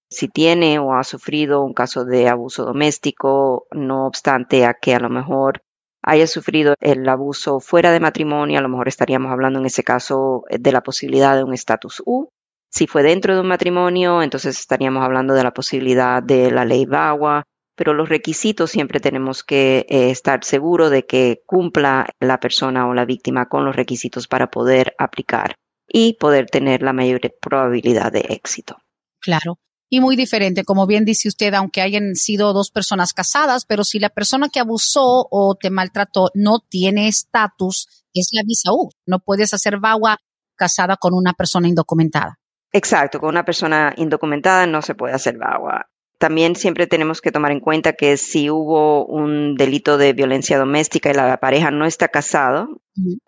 si 0.10 0.28
tiene 0.28 0.80
o 0.80 0.94
ha 0.94 1.04
sufrido 1.04 1.64
un 1.64 1.74
caso 1.74 2.04
de 2.04 2.28
abuso 2.28 2.66
doméstico, 2.66 3.68
no 3.72 4.08
obstante 4.08 4.66
a 4.66 4.74
que 4.74 4.96
a 4.96 5.00
lo 5.00 5.10
mejor 5.10 5.62
haya 6.02 6.28
sufrido 6.28 6.76
el 6.80 7.08
abuso 7.08 7.60
fuera 7.60 7.92
de 7.92 8.00
matrimonio, 8.00 8.60
a 8.60 8.62
lo 8.62 8.70
mejor 8.70 8.88
estaríamos 8.88 9.32
hablando 9.32 9.60
en 9.60 9.66
ese 9.66 9.84
caso 9.84 10.44
de 10.50 10.72
la 10.72 10.82
posibilidad 10.82 11.36
de 11.36 11.44
un 11.44 11.54
estatus 11.54 12.02
U, 12.06 12.30
si 12.70 12.86
fue 12.86 13.04
dentro 13.04 13.34
de 13.34 13.42
un 13.42 13.48
matrimonio, 13.48 14.22
entonces 14.22 14.60
estaríamos 14.60 15.04
hablando 15.04 15.34
de 15.34 15.44
la 15.44 15.52
posibilidad 15.52 16.22
de 16.22 16.52
la 16.52 16.66
ley 16.66 16.86
VAWA, 16.86 17.44
pero 17.80 17.94
los 17.94 18.10
requisitos 18.10 18.72
siempre 18.72 19.00
tenemos 19.00 19.42
que 19.42 19.86
eh, 19.88 20.10
estar 20.10 20.44
seguros 20.44 20.92
de 20.92 21.06
que 21.06 21.44
cumpla 21.46 22.10
la 22.20 22.38
persona 22.42 22.86
o 22.90 22.94
la 22.94 23.06
víctima 23.06 23.48
con 23.48 23.64
los 23.64 23.74
requisitos 23.74 24.28
para 24.28 24.52
poder 24.52 24.96
aplicar 24.98 25.56
y 25.88 26.18
poder 26.20 26.48
tener 26.48 26.82
la 26.82 26.92
mayor 26.92 27.22
probabilidad 27.40 28.12
de 28.12 28.26
éxito. 28.32 28.76
Claro. 29.22 29.60
Y 29.90 30.02
muy 30.02 30.18
diferente, 30.18 30.66
como 30.66 30.88
bien 30.88 31.06
dice 31.06 31.30
usted, 31.30 31.54
aunque 31.54 31.80
hayan 31.80 32.16
sido 32.16 32.52
dos 32.52 32.70
personas 32.70 33.14
casadas, 33.14 33.64
pero 33.66 33.86
si 33.86 33.98
la 33.98 34.10
persona 34.10 34.50
que 34.50 34.60
abusó 34.60 35.26
o 35.32 35.56
te 35.56 35.70
maltrató 35.70 36.32
no 36.34 36.60
tiene 36.60 37.08
estatus, 37.08 37.88
es 38.14 38.28
la 38.34 38.42
visa 38.46 38.74
U. 38.74 38.90
No 39.08 39.20
puedes 39.20 39.54
hacer 39.54 39.80
VAWA 39.80 40.18
casada 40.58 40.98
con 40.98 41.14
una 41.14 41.32
persona 41.32 41.70
indocumentada. 41.70 42.40
Exacto, 42.74 43.22
con 43.22 43.30
una 43.30 43.46
persona 43.46 43.94
indocumentada 43.96 44.68
no 44.68 44.82
se 44.82 44.96
puede 44.96 45.14
hacer 45.14 45.38
VAWA. 45.38 45.89
También 46.20 46.58
siempre 46.58 46.86
tenemos 46.86 47.22
que 47.22 47.32
tomar 47.32 47.54
en 47.54 47.62
cuenta 47.62 47.94
que 47.94 48.18
si 48.18 48.50
hubo 48.50 49.06
un 49.06 49.56
delito 49.56 49.98
de 49.98 50.12
violencia 50.12 50.58
doméstica 50.58 51.10
y 51.10 51.14
la 51.14 51.38
pareja 51.38 51.72
no 51.72 51.86
está 51.86 52.10
casado, 52.10 52.82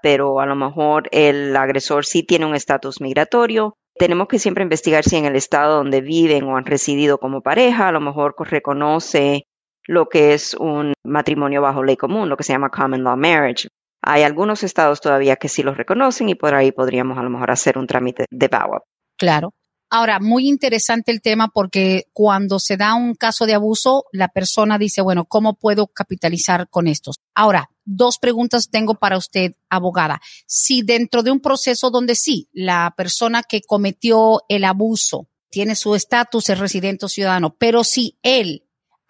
pero 0.04 0.42
a 0.42 0.46
lo 0.46 0.58
mejor 0.58 1.08
el 1.12 1.56
agresor 1.56 2.06
sí 2.06 2.24
tiene 2.24 2.46
un 2.46 2.54
estatus 2.54 3.00
migratorio, 3.00 3.78
tenemos 3.96 4.28
que 4.28 4.40
siempre 4.40 4.64
investigar 4.64 5.06
si 5.06 5.16
en 5.16 5.24
el 5.24 5.38
estado 5.38 5.78
donde 5.78 6.02
viven 6.02 6.44
o 6.44 6.58
han 6.58 6.66
residido 6.66 7.18
como 7.18 7.42
pareja, 7.42 7.88
a 7.88 7.92
lo 7.94 8.02
mejor 8.02 8.36
reconoce 8.40 9.48
lo 9.88 10.10
que 10.10 10.34
es 10.34 10.54
un 10.54 10.94
matrimonio 11.06 11.62
bajo 11.62 11.84
ley 11.84 11.96
común, 11.96 12.28
lo 12.28 12.36
que 12.36 12.44
se 12.44 12.52
llama 12.52 12.70
common 12.70 13.04
law 13.04 13.16
marriage. 13.16 13.70
Hay 14.02 14.24
algunos 14.24 14.64
estados 14.64 15.00
todavía 15.00 15.38
que 15.38 15.48
sí 15.48 15.64
los 15.64 15.78
reconocen 15.78 16.28
y 16.28 16.36
por 16.36 16.56
ahí 16.56 16.74
podríamos 16.74 17.18
a 17.18 17.24
lo 17.24 17.30
mejor 17.30 17.52
hacer 17.52 17.78
un 17.78 17.88
trámite 17.88 18.26
de 18.30 18.48
VAWA. 18.50 18.84
Claro. 19.18 19.54
Ahora, 19.94 20.22
muy 20.22 20.48
interesante 20.48 21.12
el 21.12 21.22
tema 21.22 21.50
porque 21.50 22.06
cuando 22.14 22.60
se 22.60 22.78
da 22.78 22.96
un 22.96 23.14
caso 23.14 23.46
de 23.46 23.56
abuso, 23.56 24.06
la 24.14 24.30
persona 24.30 24.78
dice, 24.78 25.02
bueno, 25.02 25.26
¿cómo 25.26 25.56
puedo 25.56 25.88
capitalizar 25.88 26.70
con 26.70 26.88
estos? 26.88 27.18
Ahora, 27.36 27.70
dos 27.84 28.18
preguntas 28.18 28.70
tengo 28.72 28.96
para 28.96 29.18
usted, 29.18 29.52
abogada. 29.70 30.22
Si 30.48 30.82
dentro 30.82 31.24
de 31.24 31.32
un 31.32 31.42
proceso 31.42 31.90
donde 31.90 32.16
sí, 32.16 32.48
la 32.54 32.94
persona 32.96 33.44
que 33.44 33.60
cometió 33.68 34.44
el 34.48 34.64
abuso 34.64 35.28
tiene 35.50 35.76
su 35.76 35.94
estatus, 35.94 36.50
es 36.50 36.58
residente 36.58 37.08
o 37.08 37.10
ciudadano, 37.10 37.58
pero 37.60 37.84
si 37.84 38.18
él 38.24 38.64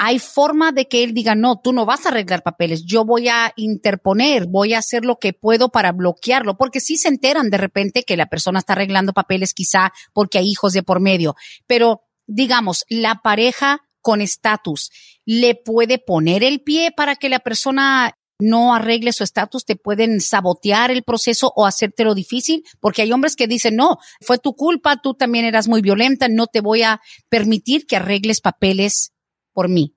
hay 0.03 0.17
forma 0.17 0.71
de 0.71 0.87
que 0.87 1.03
él 1.03 1.13
diga, 1.13 1.35
no, 1.35 1.61
tú 1.63 1.73
no 1.73 1.85
vas 1.85 2.07
a 2.07 2.09
arreglar 2.09 2.41
papeles, 2.41 2.85
yo 2.85 3.05
voy 3.05 3.27
a 3.27 3.53
interponer, 3.55 4.47
voy 4.47 4.73
a 4.73 4.79
hacer 4.79 5.05
lo 5.05 5.17
que 5.17 5.31
puedo 5.31 5.69
para 5.69 5.91
bloquearlo, 5.91 6.57
porque 6.57 6.79
si 6.79 6.97
se 6.97 7.07
enteran 7.07 7.51
de 7.51 7.59
repente 7.59 8.01
que 8.01 8.17
la 8.17 8.25
persona 8.25 8.57
está 8.57 8.73
arreglando 8.73 9.13
papeles 9.13 9.53
quizá 9.53 9.93
porque 10.11 10.39
hay 10.39 10.49
hijos 10.49 10.73
de 10.73 10.81
por 10.81 11.01
medio, 11.01 11.35
pero 11.67 12.01
digamos, 12.25 12.83
la 12.89 13.21
pareja 13.21 13.81
con 14.01 14.21
estatus 14.21 14.89
le 15.23 15.53
puede 15.53 15.99
poner 15.99 16.43
el 16.43 16.61
pie 16.63 16.89
para 16.97 17.15
que 17.15 17.29
la 17.29 17.37
persona 17.37 18.17
no 18.39 18.73
arregle 18.73 19.13
su 19.13 19.23
estatus, 19.23 19.65
te 19.65 19.75
pueden 19.75 20.19
sabotear 20.19 20.89
el 20.89 21.03
proceso 21.03 21.53
o 21.55 21.67
hacértelo 21.67 22.15
difícil, 22.15 22.63
porque 22.79 23.03
hay 23.03 23.11
hombres 23.11 23.35
que 23.35 23.45
dicen, 23.45 23.75
no, 23.75 23.97
fue 24.19 24.39
tu 24.39 24.55
culpa, 24.55 24.99
tú 24.99 25.13
también 25.13 25.45
eras 25.45 25.67
muy 25.67 25.83
violenta, 25.83 26.27
no 26.27 26.47
te 26.47 26.59
voy 26.59 26.81
a 26.81 27.01
permitir 27.29 27.85
que 27.85 27.97
arregles 27.97 28.41
papeles 28.41 29.11
por 29.53 29.69
mí. 29.69 29.95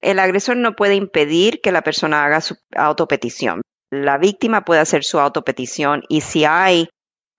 El 0.00 0.18
agresor 0.18 0.56
no 0.56 0.76
puede 0.76 0.94
impedir 0.94 1.60
que 1.60 1.72
la 1.72 1.82
persona 1.82 2.24
haga 2.24 2.40
su 2.40 2.56
autopetición. 2.76 3.62
La 3.90 4.18
víctima 4.18 4.64
puede 4.64 4.80
hacer 4.80 5.02
su 5.02 5.18
autopetición 5.18 6.02
y 6.08 6.20
si 6.20 6.44
hay, 6.44 6.88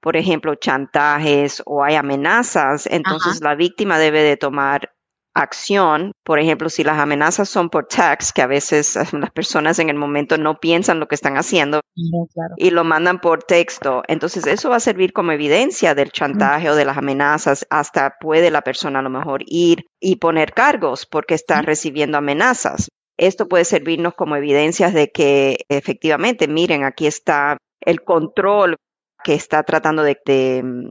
por 0.01 0.18
ejemplo, 0.18 0.56
chantajes 0.56 1.62
o 1.66 1.84
hay 1.84 1.96
amenazas, 1.96 2.88
entonces 2.88 3.42
la 3.42 3.56
víctima 3.56 4.00
debe 4.00 4.24
de 4.24 4.36
tomar 4.36 4.92
acción, 5.36 6.13
por 6.24 6.39
ejemplo, 6.39 6.69
si 6.69 6.83
las 6.83 7.00
amenazas 7.00 7.50
son 7.50 7.69
por 7.69 7.88
text, 7.88 8.31
que 8.33 8.41
a 8.41 8.48
veces 8.48 8.95
las 9.13 9.31
personas 9.31 9.79
en 9.79 9.89
el 9.89 9.95
momento 9.95 10.38
no 10.38 10.59
piensan 10.59 11.00
lo 11.00 11.07
que 11.07 11.15
están 11.15 11.38
haciendo 11.38 11.81
y 12.57 12.69
lo 12.71 12.83
mandan 12.83 13.19
por 13.19 13.43
texto, 13.43 14.03
entonces 14.07 14.48
eso 14.48 14.69
va 14.69 14.77
a 14.77 14.81
servir 14.81 15.13
como 15.13 15.31
evidencia 15.31 15.95
del 15.95 16.12
chantaje 16.12 16.69
o 16.69 16.75
de 16.75 16.86
las 16.86 16.98
amenazas, 16.98 17.65
hasta 17.69 18.15
puede 18.19 18.51
la 18.51 18.62
persona 18.62 19.00
a 19.00 19.03
lo 19.03 19.09
mejor 19.09 19.43
ir 19.45 19.86
y 20.00 20.17
poner 20.17 20.53
cargos 20.53 21.05
porque 21.05 21.36
está 21.36 21.62
recibiendo 21.62 22.17
amenazas. 22.17 22.89
Esto 23.17 23.48
puede 23.50 23.65
servirnos 23.65 24.13
como 24.13 24.38
evidencias 24.38 24.93
de 24.93 25.12
que 25.12 25.65
efectivamente, 25.67 26.48
miren, 26.48 26.86
aquí 26.86 27.05
está 27.05 27.57
el 27.81 28.01
control 28.03 28.77
que 29.24 29.34
está 29.34 29.64
tratando 29.64 30.04
de, 30.04 30.20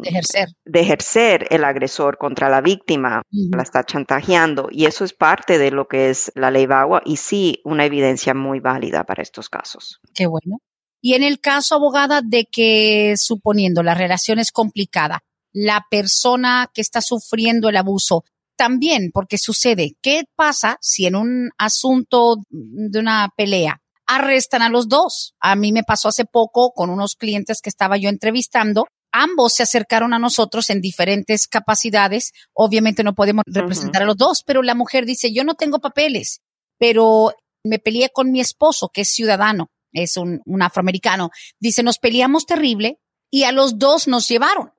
ejercer. 0.05 0.49
de, 0.65 0.81
ejercer. 0.81 1.47
el 1.51 1.65
agresor 1.65 2.19
contra 2.19 2.49
la 2.49 2.61
víctima, 2.61 3.23
la 3.31 3.63
está 3.63 3.85
chantajeando 3.85 4.69
y 4.71 4.87
eso 4.87 5.05
es 5.05 5.13
parte 5.13 5.59
de 5.59 5.71
lo 5.71 5.89
que 5.89 6.11
es 6.11 6.31
la 6.35 6.51
ley 6.51 6.67
Bagua 6.67 7.03
y 7.05 7.17
sí 7.17 7.61
una 7.65 7.85
evidencia 7.85 8.35
muy 8.35 8.61
válida 8.61 9.05
para 9.05 9.23
estos 9.23 9.49
casos. 9.49 10.01
Qué 10.15 10.27
bueno. 10.27 10.59
Y 11.01 11.15
en 11.15 11.23
el 11.23 11.41
caso, 11.41 11.77
abogada, 11.77 12.23
de 12.23 12.47
que 12.51 13.15
suponiendo 13.17 13.83
la 13.83 13.95
relación 13.95 14.39
es 14.39 14.51
complicada, 14.51 15.21
la 15.53 15.87
persona 15.91 16.71
que 16.75 16.81
está 16.81 17.01
sufriendo 17.01 17.69
el 17.69 17.77
abuso 17.77 18.25
también, 18.57 19.11
porque 19.13 19.39
sucede, 19.39 19.97
¿qué 20.03 20.25
pasa 20.35 20.79
si 20.81 21.07
en 21.07 21.15
un 21.15 21.51
asunto 21.57 22.37
de 22.51 22.99
una 22.99 23.33
pelea 23.37 23.81
arrestan 24.09 24.63
a 24.63 24.71
los 24.71 24.89
dos. 24.89 25.35
A 25.39 25.55
mí 25.55 25.71
me 25.71 25.85
pasó 25.85 26.09
hace 26.09 26.25
poco 26.25 26.73
con 26.73 26.91
unos 26.91 27.15
clientes 27.15 27.61
que 27.63 27.69
estaba 27.69 27.97
yo 27.97 28.09
entrevistando. 28.09 28.87
Ambos 29.13 29.55
se 29.55 29.63
acercaron 29.63 30.13
a 30.15 30.19
nosotros 30.19 30.71
en 30.71 30.81
diferentes 30.81 31.47
capacidades. 31.47 32.33
Obviamente 32.53 33.05
no 33.05 33.15
podemos 33.15 33.45
representar 33.47 34.03
a 34.03 34.07
los 34.07 34.17
dos, 34.17 34.43
pero 34.45 34.63
la 34.63 34.75
mujer 34.75 35.07
dice, 35.07 35.33
yo 35.33 35.45
no 35.45 35.55
tengo 35.55 35.79
papeles, 35.79 36.41
pero 36.79 37.33
me 37.65 37.79
peleé 37.79 38.11
con 38.11 38.33
mi 38.33 38.41
esposo, 38.41 38.91
que 38.93 39.03
es 39.03 39.11
ciudadano, 39.11 39.71
es 39.93 40.17
un, 40.17 40.41
un 40.47 40.63
afroamericano. 40.63 41.31
Dice, 41.61 41.83
nos 41.83 41.99
peleamos 41.99 42.47
terrible 42.47 42.99
y 43.31 43.45
a 43.45 43.53
los 43.53 43.79
dos 43.79 44.09
nos 44.09 44.27
llevaron. 44.27 44.73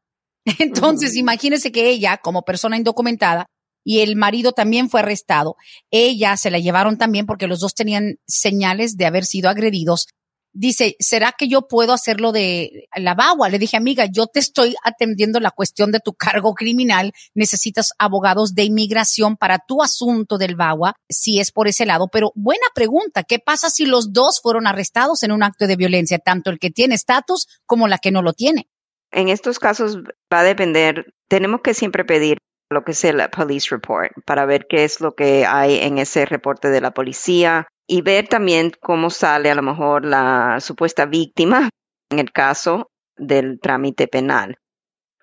Entonces, 0.60 1.16
imagínese 1.16 1.72
que 1.72 1.90
ella, 1.90 2.18
como 2.18 2.42
persona 2.42 2.78
indocumentada, 2.78 3.46
y 3.84 4.00
el 4.00 4.16
marido 4.16 4.52
también 4.52 4.90
fue 4.90 5.02
arrestado. 5.02 5.56
Ella 5.92 6.38
se 6.38 6.52
la 6.52 6.60
llevaron 6.60 6.98
también 6.98 7.26
porque 7.26 7.48
los 7.48 7.60
dos 7.60 7.74
tenían 7.74 8.18
señales 8.28 8.98
de 8.98 9.06
haber 9.06 9.26
sido 9.26 9.50
agredidos. 9.50 10.08
Dice, 10.52 10.96
¿será 11.00 11.34
que 11.38 11.48
yo 11.48 11.68
puedo 11.68 11.94
hacerlo 11.94 12.32
de 12.32 12.88
la 12.96 13.14
bagua? 13.14 13.50
Le 13.50 13.60
dije, 13.60 13.78
amiga, 13.78 14.08
yo 14.12 14.26
te 14.26 14.40
estoy 14.40 14.76
atendiendo 14.84 15.40
la 15.40 15.52
cuestión 15.52 15.92
de 15.92 16.00
tu 16.00 16.14
cargo 16.14 16.56
criminal. 16.56 17.14
Necesitas 17.36 17.92
abogados 18.00 18.56
de 18.56 18.64
inmigración 18.64 19.38
para 19.38 19.60
tu 19.60 19.84
asunto 19.84 20.40
del 20.40 20.56
bagua, 20.56 20.96
si 21.08 21.40
es 21.40 21.52
por 21.52 21.68
ese 21.68 21.86
lado. 21.86 22.08
Pero 22.12 22.32
buena 22.34 22.66
pregunta, 22.74 23.24
¿qué 23.24 23.38
pasa 23.38 23.70
si 23.70 23.86
los 23.86 24.12
dos 24.12 24.40
fueron 24.42 24.66
arrestados 24.66 25.22
en 25.22 25.32
un 25.32 25.44
acto 25.44 25.68
de 25.68 25.76
violencia, 25.76 26.18
tanto 26.18 26.50
el 26.50 26.58
que 26.58 26.72
tiene 26.72 26.96
estatus 26.96 27.48
como 27.68 27.88
la 27.88 28.00
que 28.00 28.12
no 28.12 28.24
lo 28.24 28.34
tiene? 28.34 28.68
En 29.12 29.30
estos 29.30 29.60
casos 29.60 29.98
va 30.34 30.40
a 30.40 30.44
depender, 30.44 31.14
tenemos 31.28 31.62
que 31.62 31.74
siempre 31.74 32.06
pedir 32.06 32.40
lo 32.70 32.84
que 32.84 32.92
es 32.92 33.04
el 33.04 33.22
police 33.30 33.70
report 33.72 34.12
para 34.26 34.46
ver 34.46 34.68
qué 34.68 34.84
es 34.84 35.02
lo 35.02 35.14
que 35.14 35.46
hay 35.46 35.80
en 35.80 35.98
ese 35.98 36.26
reporte 36.26 36.70
de 36.70 36.82
la 36.82 36.92
policía 36.92 37.68
y 37.88 38.02
ver 38.02 38.28
también 38.28 38.72
cómo 38.80 39.10
sale 39.10 39.50
a 39.50 39.56
lo 39.56 39.64
mejor 39.64 40.06
la 40.06 40.60
supuesta 40.60 41.06
víctima 41.06 41.70
en 42.12 42.20
el 42.20 42.32
caso 42.32 42.92
del 43.18 43.60
trámite 43.60 44.08
penal. 44.08 44.58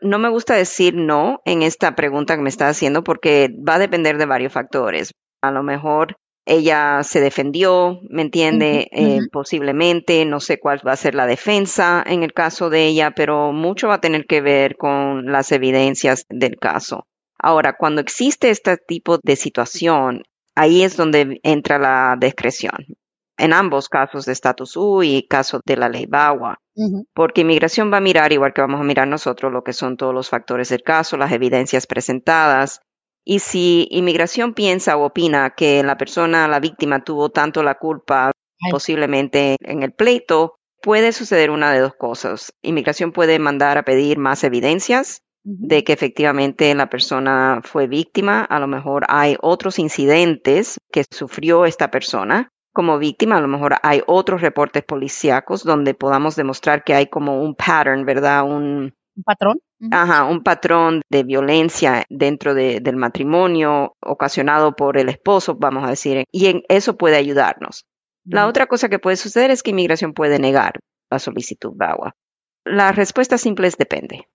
No 0.01 0.19
me 0.19 0.29
gusta 0.29 0.55
decir 0.55 0.95
no 0.95 1.41
en 1.45 1.63
esta 1.63 1.95
pregunta 1.95 2.37
que 2.37 2.43
me 2.43 2.49
está 2.49 2.69
haciendo 2.69 3.03
porque 3.03 3.51
va 3.67 3.77
a 3.77 3.79
depender 3.79 4.19
de 4.19 4.27
varios 4.27 4.53
factores. 4.53 5.13
A 5.43 5.51
lo 5.51 5.63
mejor 5.63 6.17
ella 6.45 7.03
se 7.03 7.21
defendió, 7.21 8.01
¿me 8.09 8.23
entiende? 8.23 8.89
Eh, 8.93 9.21
posiblemente, 9.33 10.25
no 10.25 10.39
sé 10.39 10.59
cuál 10.59 10.81
va 10.87 10.93
a 10.93 10.97
ser 10.97 11.15
la 11.15 11.27
defensa 11.27 12.05
en 12.07 12.23
el 12.23 12.33
caso 12.33 12.71
de 12.71 12.87
ella, 12.87 13.13
pero 13.13 13.53
mucho 13.53 13.89
va 13.89 13.95
a 13.95 14.01
tener 14.01 14.27
que 14.27 14.41
ver 14.41 14.77
con 14.77 15.27
las 15.27 15.51
evidencias 15.51 16.25
del 16.29 16.57
caso. 16.57 17.07
Ahora, 17.39 17.77
cuando 17.77 18.01
existe 18.01 18.51
este 18.51 18.77
tipo 18.77 19.19
de 19.23 19.37
situación, 19.37 20.23
ahí 20.55 20.83
es 20.83 20.97
donde 20.97 21.41
entra 21.43 21.79
la 21.79 22.17
discreción. 22.19 22.87
En 23.39 23.53
ambos 23.53 23.89
casos 23.89 24.25
de 24.25 24.33
status 24.33 24.77
U 24.77 25.03
y 25.03 25.27
caso 25.29 25.61
de 25.65 25.77
la 25.77 25.89
ley 25.89 26.07
BAWA. 26.07 26.59
Porque 27.15 27.43
inmigración 27.43 27.93
va 27.93 27.99
a 27.99 28.01
mirar, 28.01 28.33
igual 28.33 28.53
que 28.55 28.63
vamos 28.63 28.81
a 28.81 28.85
mirar 28.85 29.09
nosotros, 29.09 29.53
lo 29.53 29.63
que 29.63 29.75
son 29.75 29.97
todos 29.97 30.15
los 30.15 30.31
factores 30.31 30.71
del 30.71 30.83
caso, 30.83 31.17
las 31.17 31.33
evidencias 31.33 31.87
presentadas. 31.87 32.81
Y 33.25 33.41
si 33.41 33.89
inmigración 33.91 34.55
piensa 34.55 34.97
o 34.97 35.05
opina 35.05 35.51
que 35.51 35.83
la 35.83 35.99
persona, 35.99 36.49
la 36.49 36.61
víctima, 36.61 37.05
tuvo 37.05 37.31
tanto 37.31 37.63
la 37.63 37.75
culpa 37.75 38.33
posiblemente 38.71 39.57
en 39.61 39.83
el 39.83 39.93
pleito, 39.93 40.55
puede 40.81 41.13
suceder 41.13 41.51
una 41.51 41.73
de 41.73 41.81
dos 41.81 41.95
cosas. 41.95 42.53
Inmigración 42.63 43.13
puede 43.13 43.39
mandar 43.39 43.77
a 43.77 43.85
pedir 43.85 44.19
más 44.19 44.45
evidencias 44.45 45.23
de 45.49 45.85
que 45.85 45.93
efectivamente 45.93 46.75
la 46.75 46.91
persona 46.91 47.61
fue 47.63 47.87
víctima, 47.87 48.43
a 48.43 48.59
lo 48.59 48.67
mejor 48.67 49.05
hay 49.09 49.37
otros 49.41 49.79
incidentes 49.79 50.79
que 50.91 51.05
sufrió 51.09 51.67
esta 51.67 51.89
persona 51.89 52.49
como 52.75 52.99
víctima, 52.99 53.37
a 53.37 53.41
lo 53.41 53.47
mejor 53.47 53.77
hay 53.83 54.03
otros 54.09 54.41
reportes 54.41 54.83
policíacos 54.83 55.63
donde 55.63 55.95
podamos 55.95 56.35
demostrar 56.35 56.83
que 56.83 56.95
hay 56.95 57.07
como 57.07 57.41
un 57.41 57.55
pattern, 57.55 58.05
¿verdad? 58.05 58.43
Un, 58.43 58.93
patrón. 59.25 59.61
Ajá, 59.93 60.25
un 60.25 60.43
patrón 60.43 61.03
de 61.11 61.23
violencia 61.23 62.05
dentro 62.11 62.53
del 62.53 62.97
matrimonio 62.97 63.95
ocasionado 64.03 64.75
por 64.75 64.99
el 64.99 65.09
esposo, 65.09 65.55
vamos 65.55 65.85
a 65.85 65.91
decir, 65.91 66.25
y 66.33 66.47
en 66.47 66.65
eso 66.69 66.97
puede 66.97 67.17
ayudarnos. 67.17 67.85
La 68.25 68.49
otra 68.49 68.67
cosa 68.67 68.89
que 68.89 68.99
puede 68.99 69.17
suceder 69.17 69.53
es 69.53 69.63
que 69.63 69.71
inmigración 69.71 70.13
puede 70.13 70.41
negar 70.41 70.81
la 71.09 71.21
solicitud 71.21 71.73
de 71.77 71.87
agua. 71.87 72.13
La 72.65 72.91
respuesta 72.91 73.39
simple 73.39 73.69
es 73.69 73.77
depende. 73.77 74.27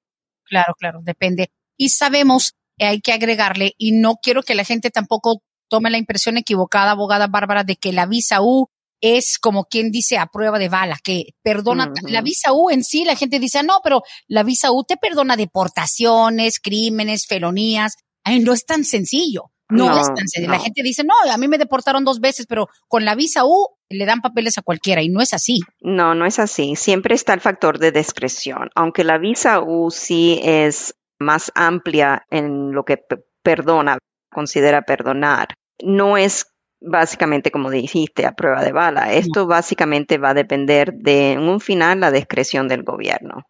Claro, 0.52 0.76
claro, 0.78 1.00
depende. 1.02 1.50
Y 1.78 1.90
sabemos, 1.90 2.56
hay 2.78 3.00
que 3.00 3.14
agregarle, 3.14 3.74
y 3.78 3.94
no 3.94 4.16
quiero 4.22 4.44
que 4.44 4.54
la 4.54 4.66
gente 4.66 4.92
tampoco 4.92 5.42
tome 5.70 5.90
la 5.90 5.98
impresión 5.98 6.38
equivocada, 6.38 6.92
abogada 6.92 7.28
Bárbara, 7.28 7.64
de 7.64 7.78
que 7.78 7.94
la 7.94 8.06
visa 8.06 8.42
U 8.42 8.68
es 9.00 9.40
como 9.40 9.64
quien 9.64 9.92
dice 9.92 10.18
a 10.18 10.28
prueba 10.28 10.60
de 10.60 10.68
bala, 10.68 10.98
que 11.02 11.30
perdona 11.42 11.94
la 12.04 12.22
visa 12.22 12.52
U 12.52 12.70
en 12.70 12.84
sí, 12.84 13.06
la 13.06 13.16
gente 13.16 13.40
dice, 13.40 13.64
no, 13.64 13.80
pero 13.82 14.04
la 14.28 14.44
visa 14.44 14.74
U 14.74 14.84
te 14.84 14.98
perdona 14.98 15.38
deportaciones, 15.38 16.60
crímenes, 16.60 17.28
felonías. 17.28 17.94
Ay, 18.26 18.42
no 18.42 18.52
es 18.52 18.66
tan 18.66 18.84
sencillo. 18.84 19.52
No, 19.72 20.00
es 20.00 20.08
tan 20.08 20.28
sencillo. 20.28 20.50
La 20.50 20.60
gente 20.60 20.84
dice, 20.84 21.04
no, 21.04 21.14
a 21.32 21.38
mí 21.38 21.48
me 21.48 21.58
deportaron 21.58 22.04
dos 22.04 22.20
veces, 22.20 22.46
pero 22.48 22.68
con 22.88 23.06
la 23.06 23.16
visa 23.16 23.46
U 23.46 23.70
le 23.90 24.06
dan 24.06 24.22
papeles 24.22 24.58
a 24.58 24.62
cualquiera 24.62 25.02
y 25.02 25.10
no 25.10 25.22
es 25.22 25.34
así. 25.34 25.60
No, 25.82 26.16
no 26.16 26.26
es 26.26 26.40
así. 26.40 26.76
Siempre 26.76 27.16
está 27.16 27.34
el 27.34 27.42
factor 27.42 27.80
de 27.80 27.92
discreción. 27.92 28.70
Aunque 28.76 29.04
la 29.04 29.18
visa 29.18 29.60
U 29.62 29.92
sí 29.92 30.40
es 30.44 30.96
más 31.20 31.52
amplia 31.56 32.26
en 32.30 32.72
lo 32.72 32.84
que 32.84 33.00
perdona, 33.44 33.98
considera 34.32 34.82
perdonar, 34.84 35.50
no 35.84 36.18
es 36.18 36.48
básicamente, 36.82 37.52
como 37.52 37.70
dijiste, 37.70 38.26
a 38.26 38.34
prueba 38.34 38.64
de 38.64 38.72
bala. 38.72 39.14
Esto 39.14 39.46
básicamente 39.46 40.18
va 40.18 40.30
a 40.30 40.34
depender 40.34 40.94
de, 40.94 41.34
en 41.34 41.42
un 41.42 41.60
final, 41.60 42.00
la 42.00 42.12
discreción 42.12 42.68
del 42.68 42.84
gobierno. 42.84 43.44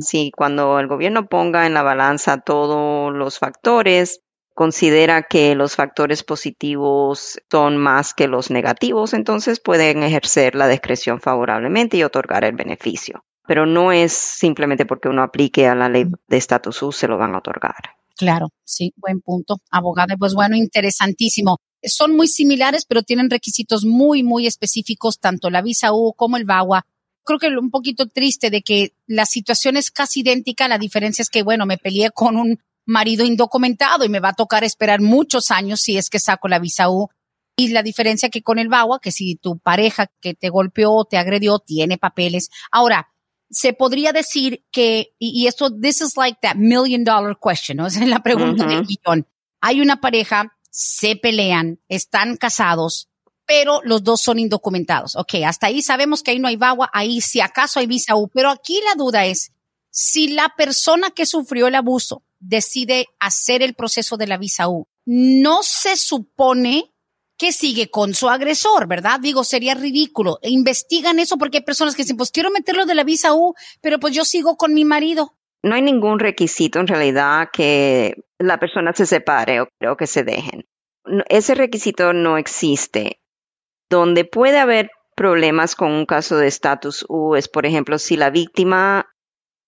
Si 0.00 0.30
cuando 0.34 0.80
el 0.80 0.86
gobierno 0.86 1.26
ponga 1.26 1.66
en 1.66 1.74
la 1.74 1.82
balanza 1.82 2.38
todos 2.38 3.12
los 3.12 3.38
factores, 3.38 4.22
considera 4.58 5.22
que 5.22 5.54
los 5.54 5.76
factores 5.76 6.24
positivos 6.24 7.40
son 7.48 7.76
más 7.76 8.12
que 8.12 8.26
los 8.26 8.50
negativos, 8.50 9.14
entonces 9.14 9.60
pueden 9.60 10.02
ejercer 10.02 10.56
la 10.56 10.66
discreción 10.66 11.20
favorablemente 11.20 11.96
y 11.96 12.02
otorgar 12.02 12.42
el 12.42 12.56
beneficio. 12.56 13.24
Pero 13.46 13.66
no 13.66 13.92
es 13.92 14.12
simplemente 14.12 14.84
porque 14.84 15.08
uno 15.08 15.22
aplique 15.22 15.68
a 15.68 15.76
la 15.76 15.88
ley 15.88 16.06
de 16.26 16.36
estatus 16.36 16.82
U 16.82 16.90
se 16.90 17.06
lo 17.06 17.16
van 17.16 17.36
a 17.36 17.38
otorgar. 17.38 17.76
Claro, 18.16 18.48
sí, 18.64 18.92
buen 18.96 19.20
punto, 19.20 19.60
abogada. 19.70 20.16
Pues 20.16 20.34
bueno, 20.34 20.56
interesantísimo 20.56 21.60
son 21.84 22.16
muy 22.16 22.26
similares, 22.26 22.84
pero 22.84 23.04
tienen 23.04 23.30
requisitos 23.30 23.84
muy, 23.84 24.24
muy 24.24 24.48
específicos, 24.48 25.20
tanto 25.20 25.50
la 25.50 25.62
visa 25.62 25.92
U 25.92 26.14
como 26.16 26.36
el 26.36 26.44
VAWA. 26.44 26.84
Creo 27.22 27.38
que 27.38 27.46
un 27.46 27.70
poquito 27.70 28.08
triste 28.08 28.50
de 28.50 28.62
que 28.62 28.90
la 29.06 29.24
situación 29.24 29.76
es 29.76 29.92
casi 29.92 30.22
idéntica, 30.22 30.66
la 30.66 30.78
diferencia 30.78 31.22
es 31.22 31.30
que, 31.30 31.44
bueno, 31.44 31.64
me 31.64 31.78
peleé 31.78 32.10
con 32.10 32.36
un 32.36 32.58
marido 32.88 33.24
indocumentado 33.24 34.04
y 34.04 34.08
me 34.08 34.18
va 34.18 34.30
a 34.30 34.34
tocar 34.34 34.64
esperar 34.64 35.00
muchos 35.00 35.50
años 35.50 35.80
si 35.80 35.98
es 35.98 36.08
que 36.08 36.18
saco 36.18 36.48
la 36.48 36.58
visa 36.58 36.88
U. 36.88 37.08
Y 37.54 37.68
la 37.68 37.82
diferencia 37.82 38.30
que 38.30 38.42
con 38.42 38.58
el 38.58 38.68
VAWA, 38.68 39.00
que 39.00 39.12
si 39.12 39.36
tu 39.36 39.58
pareja 39.58 40.06
que 40.20 40.34
te 40.34 40.48
golpeó 40.48 40.92
o 40.92 41.04
te 41.04 41.18
agredió 41.18 41.58
tiene 41.58 41.98
papeles. 41.98 42.50
Ahora, 42.70 43.08
se 43.50 43.72
podría 43.72 44.12
decir 44.12 44.64
que, 44.70 45.14
y, 45.18 45.46
esto, 45.48 45.70
this 45.70 46.00
is 46.00 46.16
like 46.16 46.38
that 46.42 46.54
million 46.54 47.04
dollar 47.04 47.36
question, 47.42 47.78
¿no? 47.78 47.86
Es 47.88 47.96
la 47.96 48.22
pregunta 48.22 48.64
del 48.64 48.86
millón. 48.86 49.26
Hay 49.60 49.80
una 49.80 50.00
pareja 50.00 50.56
se 50.70 51.16
pelean, 51.16 51.80
están 51.88 52.36
casados, 52.36 53.08
pero 53.44 53.80
los 53.82 54.04
dos 54.04 54.20
son 54.20 54.38
indocumentados. 54.38 55.16
Ok, 55.16 55.34
hasta 55.44 55.66
ahí 55.66 55.82
sabemos 55.82 56.22
que 56.22 56.30
ahí 56.30 56.38
no 56.38 56.48
hay 56.48 56.56
VAWA, 56.56 56.90
ahí 56.92 57.20
si 57.20 57.40
acaso 57.40 57.80
hay 57.80 57.86
visa 57.86 58.14
U, 58.14 58.28
pero 58.28 58.50
aquí 58.50 58.80
la 58.84 58.94
duda 58.94 59.26
es 59.26 59.52
si 59.90 60.28
la 60.28 60.54
persona 60.56 61.10
que 61.10 61.26
sufrió 61.26 61.66
el 61.66 61.74
abuso 61.74 62.22
decide 62.40 63.06
hacer 63.18 63.62
el 63.62 63.74
proceso 63.74 64.16
de 64.16 64.26
la 64.26 64.38
visa 64.38 64.68
U, 64.68 64.86
no 65.06 65.62
se 65.62 65.96
supone 65.96 66.92
que 67.38 67.52
sigue 67.52 67.88
con 67.88 68.14
su 68.14 68.28
agresor, 68.28 68.88
¿verdad? 68.88 69.20
Digo, 69.20 69.44
sería 69.44 69.74
ridículo. 69.74 70.38
Investigan 70.42 71.20
eso 71.20 71.38
porque 71.38 71.58
hay 71.58 71.64
personas 71.64 71.94
que 71.94 72.02
dicen, 72.02 72.16
pues 72.16 72.32
quiero 72.32 72.50
meterlo 72.50 72.84
de 72.84 72.96
la 72.96 73.04
visa 73.04 73.32
U, 73.32 73.54
pero 73.80 74.00
pues 74.00 74.12
yo 74.12 74.24
sigo 74.24 74.56
con 74.56 74.74
mi 74.74 74.84
marido. 74.84 75.38
No 75.62 75.76
hay 75.76 75.82
ningún 75.82 76.18
requisito 76.18 76.80
en 76.80 76.88
realidad 76.88 77.48
que 77.52 78.14
la 78.38 78.58
persona 78.58 78.92
se 78.92 79.06
separe 79.06 79.60
o, 79.60 79.96
que 79.96 80.06
se 80.06 80.24
dejen. 80.24 80.66
Ese 81.28 81.54
requisito 81.54 82.12
no 82.12 82.38
existe. 82.38 83.20
Donde 83.88 84.24
puede 84.24 84.58
haber 84.58 84.90
problemas 85.16 85.74
con 85.74 85.92
un 85.92 86.06
caso 86.06 86.36
de 86.36 86.48
estatus 86.48 87.06
U 87.08 87.34
es, 87.34 87.48
por 87.48 87.66
ejemplo, 87.66 87.98
si 87.98 88.16
la 88.16 88.30
víctima, 88.30 89.08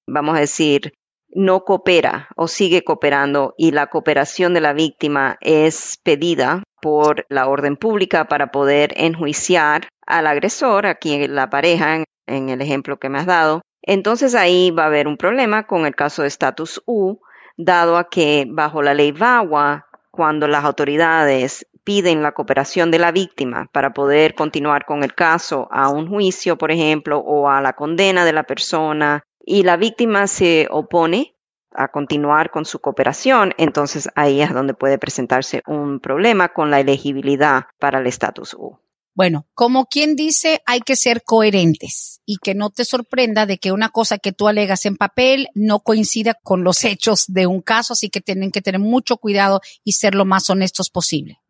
vamos 0.06 0.36
a 0.36 0.40
decir, 0.40 0.92
no 1.32 1.64
coopera 1.64 2.28
o 2.36 2.48
sigue 2.48 2.84
cooperando 2.84 3.54
y 3.56 3.70
la 3.70 3.88
cooperación 3.88 4.54
de 4.54 4.60
la 4.60 4.72
víctima 4.72 5.36
es 5.40 5.98
pedida 6.02 6.62
por 6.80 7.26
la 7.28 7.46
orden 7.48 7.76
pública 7.76 8.26
para 8.26 8.50
poder 8.50 8.92
enjuiciar 8.96 9.88
al 10.06 10.26
agresor, 10.26 10.86
aquí 10.86 11.28
la 11.28 11.50
pareja, 11.50 12.04
en 12.26 12.48
el 12.48 12.60
ejemplo 12.60 12.98
que 12.98 13.08
me 13.08 13.18
has 13.18 13.26
dado, 13.26 13.62
entonces 13.82 14.34
ahí 14.34 14.70
va 14.70 14.84
a 14.84 14.86
haber 14.86 15.08
un 15.08 15.16
problema 15.16 15.66
con 15.66 15.86
el 15.86 15.94
caso 15.94 16.22
de 16.22 16.28
estatus 16.28 16.82
U, 16.86 17.18
dado 17.56 17.96
a 17.96 18.08
que 18.08 18.46
bajo 18.48 18.82
la 18.82 18.94
ley 18.94 19.12
VAWA, 19.12 19.86
cuando 20.10 20.48
las 20.48 20.64
autoridades 20.64 21.66
piden 21.84 22.22
la 22.22 22.32
cooperación 22.32 22.90
de 22.90 22.98
la 22.98 23.12
víctima 23.12 23.68
para 23.72 23.92
poder 23.92 24.34
continuar 24.34 24.84
con 24.84 25.02
el 25.02 25.14
caso 25.14 25.68
a 25.70 25.88
un 25.88 26.08
juicio, 26.08 26.58
por 26.58 26.70
ejemplo, 26.70 27.18
o 27.18 27.48
a 27.48 27.60
la 27.60 27.72
condena 27.72 28.24
de 28.24 28.32
la 28.32 28.42
persona, 28.42 29.22
y 29.50 29.64
la 29.64 29.76
víctima 29.76 30.28
se 30.28 30.68
opone 30.70 31.34
a 31.72 31.88
continuar 31.88 32.52
con 32.52 32.64
su 32.64 32.78
cooperación, 32.78 33.52
entonces 33.58 34.08
ahí 34.14 34.40
es 34.42 34.54
donde 34.54 34.74
puede 34.74 34.96
presentarse 34.96 35.62
un 35.66 35.98
problema 35.98 36.50
con 36.50 36.70
la 36.70 36.78
elegibilidad 36.78 37.64
para 37.80 37.98
el 37.98 38.06
estatus 38.06 38.54
U. 38.54 38.78
Bueno, 39.12 39.48
como 39.54 39.86
quien 39.86 40.14
dice, 40.14 40.62
hay 40.66 40.80
que 40.80 40.94
ser 40.94 41.24
coherentes 41.24 42.20
y 42.24 42.36
que 42.36 42.54
no 42.54 42.70
te 42.70 42.84
sorprenda 42.84 43.44
de 43.44 43.58
que 43.58 43.72
una 43.72 43.88
cosa 43.88 44.18
que 44.18 44.30
tú 44.30 44.46
alegas 44.46 44.86
en 44.86 44.96
papel 44.96 45.48
no 45.54 45.80
coincida 45.80 46.34
con 46.44 46.62
los 46.62 46.84
hechos 46.84 47.24
de 47.26 47.48
un 47.48 47.60
caso, 47.60 47.94
así 47.94 48.08
que 48.08 48.20
tienen 48.20 48.52
que 48.52 48.62
tener 48.62 48.80
mucho 48.80 49.16
cuidado 49.16 49.60
y 49.82 49.92
ser 49.92 50.14
lo 50.14 50.24
más 50.24 50.48
honestos 50.48 50.90
posible. 50.90 51.40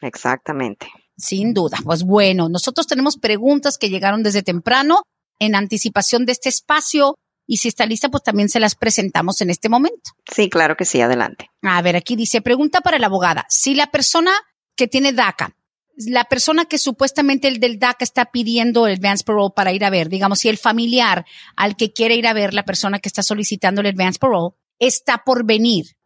Exactamente. 0.00 0.86
Sin 1.18 1.52
duda. 1.52 1.76
Pues 1.84 2.04
bueno, 2.04 2.48
nosotros 2.48 2.86
tenemos 2.86 3.18
preguntas 3.18 3.76
que 3.76 3.90
llegaron 3.90 4.22
desde 4.22 4.42
temprano 4.42 5.02
en 5.38 5.54
anticipación 5.54 6.24
de 6.24 6.32
este 6.32 6.48
espacio 6.48 7.16
y 7.52 7.56
si 7.56 7.66
está 7.66 7.84
lista, 7.84 8.08
pues 8.10 8.22
también 8.22 8.48
se 8.48 8.60
las 8.60 8.76
presentamos 8.76 9.40
en 9.40 9.50
este 9.50 9.68
momento. 9.68 10.12
Sí, 10.32 10.48
claro 10.48 10.76
que 10.76 10.84
sí, 10.84 11.00
adelante. 11.00 11.50
A 11.62 11.82
ver, 11.82 11.96
aquí 11.96 12.14
dice, 12.14 12.40
pregunta 12.40 12.80
para 12.80 13.00
la 13.00 13.08
abogada. 13.08 13.44
Si 13.48 13.74
la 13.74 13.90
persona 13.90 14.30
que 14.76 14.86
tiene 14.86 15.12
DACA 15.12 15.56
la 16.06 16.24
persona 16.24 16.64
que 16.64 16.78
supuestamente 16.78 17.48
el 17.48 17.58
del 17.58 17.80
DACA 17.80 18.04
está 18.04 18.26
pidiendo 18.26 18.86
el 18.86 18.94
advance 18.94 19.24
parole 19.24 19.52
para 19.54 19.72
ir 19.72 19.84
a 19.84 19.90
ver, 19.90 20.08
digamos, 20.08 20.38
si 20.38 20.48
el 20.48 20.58
familiar 20.58 21.26
al 21.56 21.76
que 21.76 21.92
quiere 21.92 22.14
ir 22.14 22.28
a 22.28 22.32
ver, 22.32 22.54
la 22.54 22.64
persona 22.64 23.00
que 23.00 23.08
está 23.08 23.22
solicitando 23.24 23.80
el 23.80 23.88
advance 23.88 24.20
parole, 24.20 24.54
está 24.78 25.24
por 25.24 25.44
venir, 25.44 25.96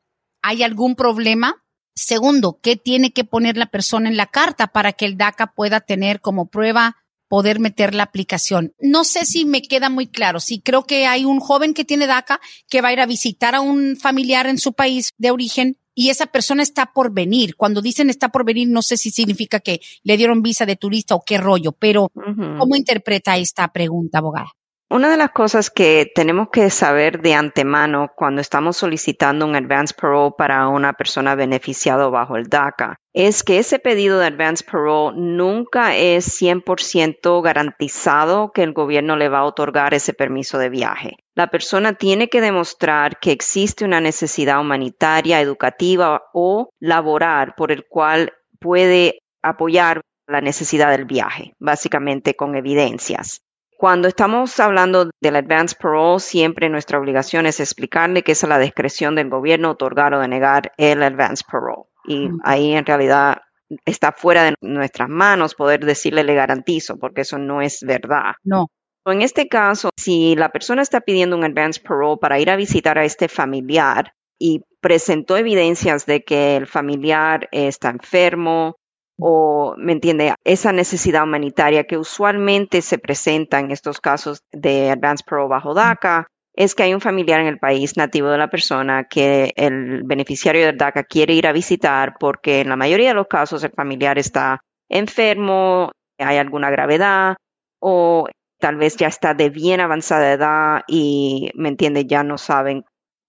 ¿hay 0.43 0.63
algún 0.63 0.97
problema? 0.97 1.63
Segundo, 1.95 2.59
¿qué 2.61 2.75
tiene 2.75 3.13
que 3.13 3.25
poner 3.25 3.57
la 3.59 3.67
persona 3.67 4.09
en 4.09 4.17
la 4.17 4.27
carta 4.27 4.69
para 4.69 4.95
que 4.95 5.05
el 5.05 5.19
DACA 5.19 5.53
pueda 5.55 5.81
tener 5.81 6.21
como 6.21 6.47
prueba 6.47 6.97
poder 7.35 7.59
meter 7.59 7.97
la 7.97 8.05
aplicación? 8.05 8.75
No 8.79 9.03
sé 9.03 9.25
si 9.25 9.45
me 9.45 9.61
queda 9.61 9.91
muy 9.91 10.07
claro. 10.07 10.39
Si 10.39 10.61
creo 10.61 10.85
que 10.85 11.09
hay 11.09 11.25
un 11.25 11.41
joven 11.41 11.75
que 11.75 11.85
tiene 11.85 12.07
DACA 12.07 12.41
que 12.71 12.81
va 12.81 12.91
a 12.91 12.93
ir 12.93 13.01
a 13.01 13.07
visitar 13.07 13.57
a 13.57 13.61
un 13.61 13.97
familiar 13.97 14.47
en 14.47 14.57
su 14.57 14.73
país 14.73 15.11
de 15.19 15.33
origen 15.33 15.77
y 15.97 16.11
esa 16.11 16.27
persona 16.27 16.63
está 16.63 16.93
por 16.93 17.13
venir. 17.13 17.57
Cuando 17.57 17.83
dicen 17.83 18.09
está 18.09 18.29
por 18.29 18.45
venir, 18.45 18.69
no 18.69 18.83
sé 18.83 18.97
si 18.97 19.11
significa 19.11 19.59
que 19.59 19.81
le 20.05 20.17
dieron 20.17 20.43
visa 20.43 20.65
de 20.65 20.77
turista 20.77 21.17
o 21.17 21.25
qué 21.27 21.37
rollo, 21.39 21.73
pero 21.73 22.13
¿cómo 22.15 22.77
interpreta 22.77 23.37
esta 23.37 23.67
pregunta, 23.73 24.19
abogada? 24.19 24.53
Una 24.91 25.11
de 25.11 25.17
las 25.17 25.31
cosas 25.31 25.71
que 25.71 26.13
tenemos 26.15 26.49
que 26.53 26.69
saber 26.69 27.23
de 27.23 27.33
antemano 27.33 28.11
cuando 28.15 28.43
estamos 28.43 28.77
solicitando 28.77 29.47
un 29.47 29.57
advance 29.57 29.95
parole 29.99 30.35
para 30.37 30.69
una 30.69 30.93
persona 30.93 31.35
beneficiada 31.35 32.07
bajo 32.09 32.37
el 32.37 32.49
DACA 32.49 32.97
es 33.15 33.43
que 33.43 33.59
ese 33.59 33.79
pedido 33.79 34.19
de 34.19 34.27
advance 34.27 34.63
parole 34.63 35.17
nunca 35.19 35.97
es 35.97 36.41
100% 36.41 37.43
garantizado 37.43 38.53
que 38.53 38.63
el 38.63 38.75
gobierno 38.75 39.17
le 39.17 39.31
va 39.31 39.39
a 39.39 39.45
otorgar 39.45 39.95
ese 39.95 40.13
permiso 40.13 40.59
de 40.59 40.69
viaje. 40.69 41.17
La 41.35 41.49
persona 41.49 41.95
tiene 41.95 42.29
que 42.29 42.43
demostrar 42.43 43.19
que 43.19 43.33
existe 43.33 43.87
una 43.87 44.01
necesidad 44.01 44.61
humanitaria, 44.61 45.41
educativa 45.41 46.25
o 46.35 46.69
laboral 46.79 47.55
por 47.57 47.73
el 47.73 47.87
cual 47.89 48.35
puede 48.61 49.19
apoyar 49.43 50.03
la 50.27 50.41
necesidad 50.41 50.91
del 50.91 51.05
viaje, 51.07 51.55
básicamente 51.59 52.35
con 52.35 52.55
evidencias. 52.55 53.44
Cuando 53.85 54.09
estamos 54.09 54.59
hablando 54.61 55.11
del 55.21 55.37
advance 55.37 55.77
parole, 55.79 56.19
siempre 56.19 56.71
nuestra 56.71 56.99
obligación 56.99 57.45
es 57.45 57.61
explicarle 57.61 58.23
que 58.23 58.33
es 58.33 58.43
a 58.43 58.47
la 58.47 58.59
discreción 58.59 59.15
del 59.15 59.29
gobierno 59.29 59.73
otorgar 59.73 60.15
o 60.15 60.21
denegar 60.21 60.73
el 60.79 61.03
advance 61.03 61.45
parole. 61.47 61.83
Y 62.07 62.31
ahí 62.45 62.73
en 62.73 62.87
realidad 62.87 63.43
está 63.85 64.13
fuera 64.13 64.45
de 64.45 64.55
nuestras 64.63 65.11
manos 65.11 65.55
poder 65.55 65.85
decirle 65.85 66.25
le 66.25 66.33
garantizo, 66.33 66.97
porque 66.97 67.21
eso 67.21 67.37
no 67.37 67.61
es 67.61 67.81
verdad. 67.87 68.33
No. 68.43 68.69
En 69.05 69.21
este 69.21 69.49
caso, 69.49 69.91
si 69.99 70.35
la 70.35 70.49
persona 70.49 70.81
está 70.81 71.03
pidiendo 71.03 71.37
un 71.37 71.45
advance 71.45 71.79
parole 71.79 72.17
para 72.19 72.41
ir 72.41 72.49
a 72.49 72.57
visitar 72.57 72.97
a 72.97 73.05
este 73.05 73.29
familiar 73.29 74.15
y 74.39 74.63
presentó 74.81 75.37
evidencias 75.37 76.07
de 76.07 76.25
que 76.25 76.57
el 76.57 76.67
familiar 76.67 77.51
está 77.53 77.91
enfermo, 77.91 78.77
o, 79.19 79.75
¿me 79.79 79.93
entiende? 79.93 80.35
Esa 80.45 80.73
necesidad 80.73 81.25
humanitaria 81.25 81.85
que 81.85 81.99
usualmente 81.99 82.83
se 82.83 82.99
presenta 82.99 83.61
en 83.61 83.71
estos 83.71 84.01
casos 84.01 84.41
de 84.53 84.91
Advance 84.91 85.25
Pro 85.27 85.49
bajo 85.49 85.75
DACA 85.75 86.27
es 86.55 86.75
que 86.75 86.85
hay 86.85 86.95
un 86.95 87.01
familiar 87.01 87.41
en 87.41 87.49
el 87.49 87.59
país 87.59 87.97
nativo 87.97 88.29
de 88.29 88.39
la 88.39 88.49
persona 88.49 89.05
que 89.05 89.53
el 89.57 90.03
beneficiario 90.05 90.67
del 90.67 90.77
DACA 90.77 91.05
quiere 91.05 91.35
ir 91.35 91.47
a 91.47 91.53
visitar 91.53 92.15
porque 92.19 92.61
en 92.61 92.69
la 92.69 92.77
mayoría 92.77 93.09
de 93.09 93.15
los 93.15 93.27
casos 93.27 93.65
el 93.65 93.73
familiar 93.73 94.19
está 94.19 94.61
enfermo, 94.89 95.91
hay 96.19 96.39
alguna 96.39 96.71
gravedad 96.71 97.37
o 97.81 98.29
tal 98.61 98.77
vez 98.77 98.97
ya 98.97 99.09
está 99.09 99.35
de 99.35 99.51
bien 99.51 99.81
avanzada 99.81 100.33
edad 100.33 100.83
y, 100.87 101.51
¿me 101.55 101.69
entiende? 101.69 102.07
Ya 102.07 102.23
no 102.23 102.39
saben 102.39 102.85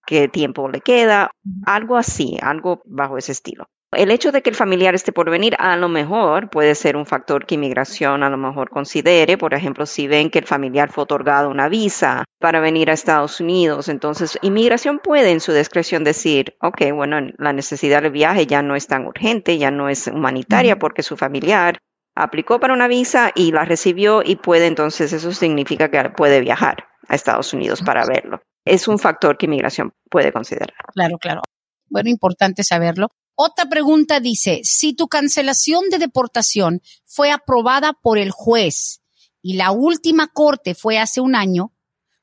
qué 0.06 0.28
tiempo 0.28 0.68
le 0.68 0.80
queda, 0.80 1.30
algo 1.64 1.96
así, 1.96 2.38
algo 2.40 2.80
bajo 2.84 3.18
ese 3.18 3.32
estilo. 3.32 3.66
El 3.92 4.10
hecho 4.10 4.32
de 4.32 4.42
que 4.42 4.50
el 4.50 4.56
familiar 4.56 4.94
esté 4.94 5.12
por 5.12 5.30
venir 5.30 5.54
a 5.58 5.76
lo 5.76 5.88
mejor 5.88 6.50
puede 6.50 6.74
ser 6.74 6.96
un 6.96 7.06
factor 7.06 7.46
que 7.46 7.54
inmigración 7.54 8.24
a 8.24 8.28
lo 8.28 8.36
mejor 8.36 8.68
considere. 8.68 9.38
Por 9.38 9.54
ejemplo, 9.54 9.86
si 9.86 10.08
ven 10.08 10.28
que 10.28 10.40
el 10.40 10.46
familiar 10.46 10.90
fue 10.90 11.04
otorgado 11.04 11.48
una 11.48 11.68
visa 11.68 12.24
para 12.40 12.60
venir 12.60 12.90
a 12.90 12.94
Estados 12.94 13.40
Unidos, 13.40 13.88
entonces 13.88 14.38
inmigración 14.42 14.98
puede 14.98 15.30
en 15.30 15.40
su 15.40 15.52
discreción 15.52 16.02
decir, 16.02 16.56
ok, 16.60 16.92
bueno, 16.94 17.18
la 17.38 17.52
necesidad 17.52 18.02
del 18.02 18.10
viaje 18.10 18.46
ya 18.46 18.60
no 18.60 18.74
es 18.74 18.88
tan 18.88 19.06
urgente, 19.06 19.56
ya 19.56 19.70
no 19.70 19.88
es 19.88 20.08
humanitaria 20.08 20.78
porque 20.78 21.02
su 21.02 21.16
familiar 21.16 21.78
aplicó 22.16 22.58
para 22.58 22.74
una 22.74 22.88
visa 22.88 23.30
y 23.34 23.52
la 23.52 23.64
recibió 23.64 24.22
y 24.24 24.36
puede 24.36 24.66
entonces, 24.66 25.12
eso 25.12 25.32
significa 25.32 25.90
que 25.90 26.10
puede 26.10 26.40
viajar 26.40 26.88
a 27.08 27.14
Estados 27.14 27.52
Unidos 27.52 27.82
para 27.82 28.04
verlo. 28.04 28.40
Es 28.64 28.88
un 28.88 28.98
factor 28.98 29.38
que 29.38 29.46
inmigración 29.46 29.92
puede 30.10 30.32
considerar. 30.32 30.74
Claro, 30.92 31.18
claro. 31.18 31.42
Bueno, 31.88 32.10
importante 32.10 32.64
saberlo. 32.64 33.08
Otra 33.38 33.66
pregunta 33.66 34.18
dice, 34.18 34.62
si 34.64 34.94
tu 34.94 35.08
cancelación 35.08 35.90
de 35.90 35.98
deportación 35.98 36.80
fue 37.04 37.30
aprobada 37.30 37.92
por 37.92 38.16
el 38.16 38.30
juez 38.30 39.02
y 39.42 39.56
la 39.56 39.72
última 39.72 40.28
corte 40.28 40.74
fue 40.74 40.98
hace 40.98 41.20
un 41.20 41.36
año, 41.36 41.70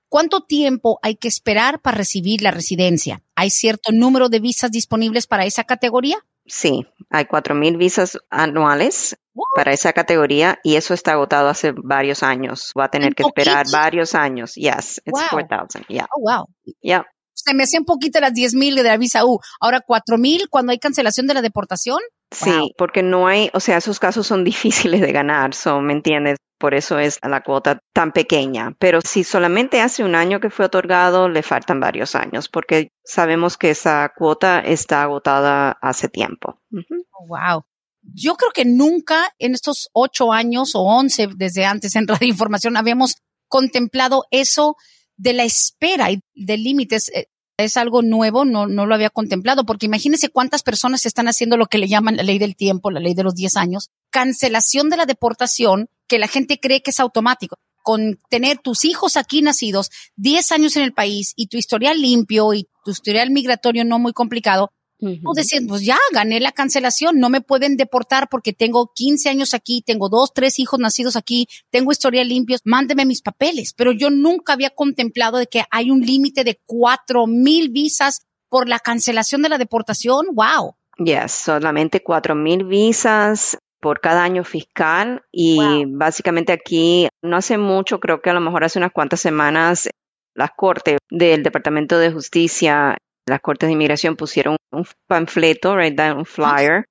¿cuánto 0.10 0.42
tiempo 0.42 0.98
hay 1.04 1.16
que 1.16 1.28
esperar 1.28 1.82
para 1.82 1.98
recibir 1.98 2.42
la 2.42 2.50
residencia? 2.50 3.22
¿Hay 3.36 3.52
cierto 3.52 3.92
número 3.92 4.28
de 4.28 4.40
visas 4.40 4.72
disponibles 4.72 5.28
para 5.28 5.46
esa 5.46 5.66
categoría? 5.66 6.18
Sí, 6.48 6.88
hay 7.12 7.26
4.000 7.26 7.78
visas 7.78 8.18
anuales 8.32 9.16
para 9.56 9.72
esa 9.72 9.94
categoría 9.94 10.60
y 10.64 10.78
eso 10.78 10.96
está 10.96 11.12
agotado 11.12 11.48
hace 11.48 11.74
varios 11.76 12.24
años. 12.24 12.74
Va 12.78 12.86
a 12.86 12.90
tener 12.90 13.14
que 13.14 13.22
esperar 13.24 13.68
varios 13.72 14.16
años. 14.16 14.56
Yes, 14.56 15.00
it's 15.06 15.22
4,000. 15.30 15.86
Yeah. 15.88 16.08
Oh, 16.18 16.22
wow. 16.22 16.48
Yeah 16.82 17.04
se 17.34 17.54
me 17.54 17.64
hacían 17.64 17.86
poquito 17.86 18.20
las 18.20 18.34
10 18.34 18.56
mil 18.56 18.76
de 18.76 18.84
la 18.84 18.98
visa 18.98 19.26
U. 19.26 19.40
Ahora 19.60 19.82
4 19.86 20.18
mil 20.18 20.50
cuando 20.50 20.72
hay 20.72 20.80
cancelación 20.80 21.28
de 21.28 21.34
la 21.34 21.42
deportación. 21.42 22.00
Sí, 22.32 22.74
porque 22.78 23.04
no 23.04 23.28
hay, 23.28 23.50
o 23.54 23.60
sea, 23.60 23.78
esos 23.78 24.00
casos 24.00 24.26
son 24.26 24.44
difíciles 24.94 25.02
de 25.02 25.12
ganar, 25.12 25.54
so, 25.54 25.82
¿me 25.82 25.94
entiendes? 25.94 26.38
Por 26.58 26.74
eso 26.74 26.98
es 26.98 27.20
la 27.22 27.44
cuota 27.44 27.80
tan 27.94 28.12
pequeña. 28.12 28.74
Pero 28.80 29.02
si 29.02 29.24
solamente 29.24 29.82
hace 29.82 30.04
un 30.04 30.16
año 30.16 30.40
que 30.40 30.50
fue 30.50 30.66
otorgado, 30.66 31.28
le 31.28 31.44
faltan 31.44 31.80
varios 31.80 32.16
años, 32.16 32.48
porque 32.48 32.90
sabemos 33.04 33.58
que 33.58 33.72
esa 33.72 34.10
cuota 34.16 34.60
está 34.60 35.04
agotada 35.04 35.78
hace 35.82 36.08
tiempo. 36.08 36.60
wow. 37.28 37.64
Yo 38.02 38.36
creo 38.36 38.52
que 38.52 38.66
nunca 38.66 39.34
en 39.40 39.54
estos 39.54 39.90
ocho 39.94 40.34
años 40.34 40.76
o 40.76 40.82
once 40.82 41.28
desde 41.36 41.66
antes 41.66 41.96
en 41.96 42.08
Radio 42.08 42.28
Información 42.28 42.76
habíamos 42.76 43.16
contemplado 43.48 44.24
eso 44.32 44.76
de 45.24 45.32
la 45.32 45.46
espera 45.46 46.12
y 46.12 46.22
de 46.36 46.58
límites 46.58 47.10
eh, 47.14 47.28
es 47.58 47.78
algo 47.78 48.02
nuevo, 48.02 48.44
no, 48.44 48.68
no 48.68 48.86
lo 48.86 48.94
había 48.94 49.10
contemplado, 49.10 49.66
porque 49.66 49.86
imagínense 49.86 50.28
cuántas 50.28 50.64
personas 50.64 51.06
están 51.06 51.30
haciendo 51.30 51.56
lo 51.56 51.68
que 51.68 51.78
le 51.78 51.88
llaman 51.88 52.18
la 52.18 52.24
ley 52.24 52.40
del 52.40 52.58
tiempo, 52.58 52.92
la 52.92 53.00
ley 53.00 53.14
de 53.14 53.24
los 53.24 53.34
10 53.34 53.56
años, 53.56 53.90
cancelación 54.10 54.90
de 54.90 54.98
la 54.98 55.06
deportación, 55.06 55.88
que 56.08 56.20
la 56.20 56.28
gente 56.28 56.60
cree 56.60 56.82
que 56.82 56.92
es 56.92 57.00
automático. 57.00 57.58
Con 57.84 58.20
tener 58.30 58.58
tus 58.58 58.84
hijos 58.84 59.16
aquí 59.16 59.42
nacidos, 59.42 59.92
10 60.18 60.52
años 60.52 60.76
en 60.76 60.84
el 60.84 60.94
país 60.94 61.34
y 61.38 61.48
tu 61.48 61.58
historial 61.58 62.02
limpio 62.02 62.54
y 62.54 62.68
tu 62.84 62.92
historial 62.92 63.32
migratorio 63.32 63.86
no 63.86 64.00
muy 64.00 64.12
complicado, 64.12 64.72
Pues 65.68 65.86
ya 65.86 65.98
gané 66.14 66.40
la 66.40 66.52
cancelación, 66.52 67.20
no 67.20 67.30
me 67.30 67.42
pueden 67.42 67.78
deportar 67.78 68.28
porque 68.30 68.54
tengo 68.54 68.92
15 68.94 69.30
años 69.30 69.54
aquí, 69.54 69.82
tengo 69.86 70.10
dos, 70.10 70.34
tres 70.34 70.60
hijos 70.60 70.80
nacidos 70.80 71.16
aquí, 71.16 71.48
tengo 71.70 71.92
historia 71.92 72.24
limpios, 72.24 72.62
mándeme 72.66 73.06
mis 73.06 73.22
papeles. 73.22 73.74
Pero 73.74 73.92
yo 73.92 74.10
nunca 74.10 74.54
había 74.54 74.70
contemplado 74.70 75.38
de 75.38 75.48
que 75.48 75.64
hay 75.72 75.92
un 75.92 76.02
límite 76.02 76.44
de 76.44 76.60
cuatro 76.66 77.28
mil 77.28 77.70
visas 77.70 78.22
por 78.50 78.70
la 78.70 78.80
cancelación 78.80 79.42
de 79.42 79.50
la 79.50 79.58
deportación. 79.58 80.28
Wow. 80.34 80.76
Yes, 80.98 81.32
solamente 81.32 82.04
cuatro 82.04 82.36
mil 82.36 82.66
visas 82.66 83.58
por 83.80 84.00
cada 84.00 84.24
año 84.24 84.46
fiscal 84.46 85.24
y 85.32 85.60
básicamente 85.88 86.54
aquí 86.54 87.10
no 87.22 87.36
hace 87.36 87.58
mucho, 87.58 88.00
creo 88.00 88.22
que 88.22 88.30
a 88.30 88.34
lo 88.34 88.40
mejor 88.40 88.64
hace 88.64 88.80
unas 88.80 88.94
cuantas 88.94 89.20
semanas, 89.20 89.90
las 90.36 90.52
cortes 90.56 91.00
del 91.10 91.44
Departamento 91.44 92.00
de 92.00 92.12
Justicia 92.12 92.98
las 93.26 93.42
Cortes 93.42 93.68
de 93.68 93.74
Inmigración 93.74 94.16
pusieron 94.16 94.58
un 94.72 94.86
panfleto, 95.08 95.78
right, 95.78 96.00
un 96.16 96.26
flyer, 96.26 96.86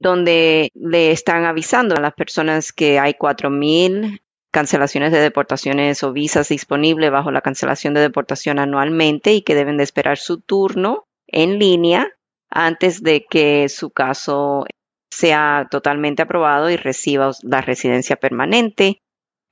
donde 0.00 0.70
le 0.74 1.12
están 1.12 1.44
avisando 1.44 1.94
a 1.94 2.00
las 2.00 2.14
personas 2.14 2.72
que 2.72 2.98
hay 2.98 3.14
4.000 3.14 4.20
cancelaciones 4.50 5.12
de 5.12 5.20
deportaciones 5.20 6.02
o 6.02 6.12
visas 6.12 6.48
disponibles 6.48 7.10
bajo 7.10 7.30
la 7.30 7.42
cancelación 7.42 7.94
de 7.94 8.00
deportación 8.00 8.58
anualmente 8.58 9.32
y 9.34 9.42
que 9.42 9.54
deben 9.54 9.76
de 9.76 9.84
esperar 9.84 10.18
su 10.18 10.40
turno 10.40 11.06
en 11.26 11.58
línea 11.58 12.08
antes 12.50 13.02
de 13.02 13.26
que 13.28 13.68
su 13.68 13.90
caso 13.90 14.64
sea 15.10 15.68
totalmente 15.70 16.22
aprobado 16.22 16.70
y 16.70 16.76
reciba 16.76 17.30
la 17.42 17.60
residencia 17.60 18.16
permanente. 18.16 19.00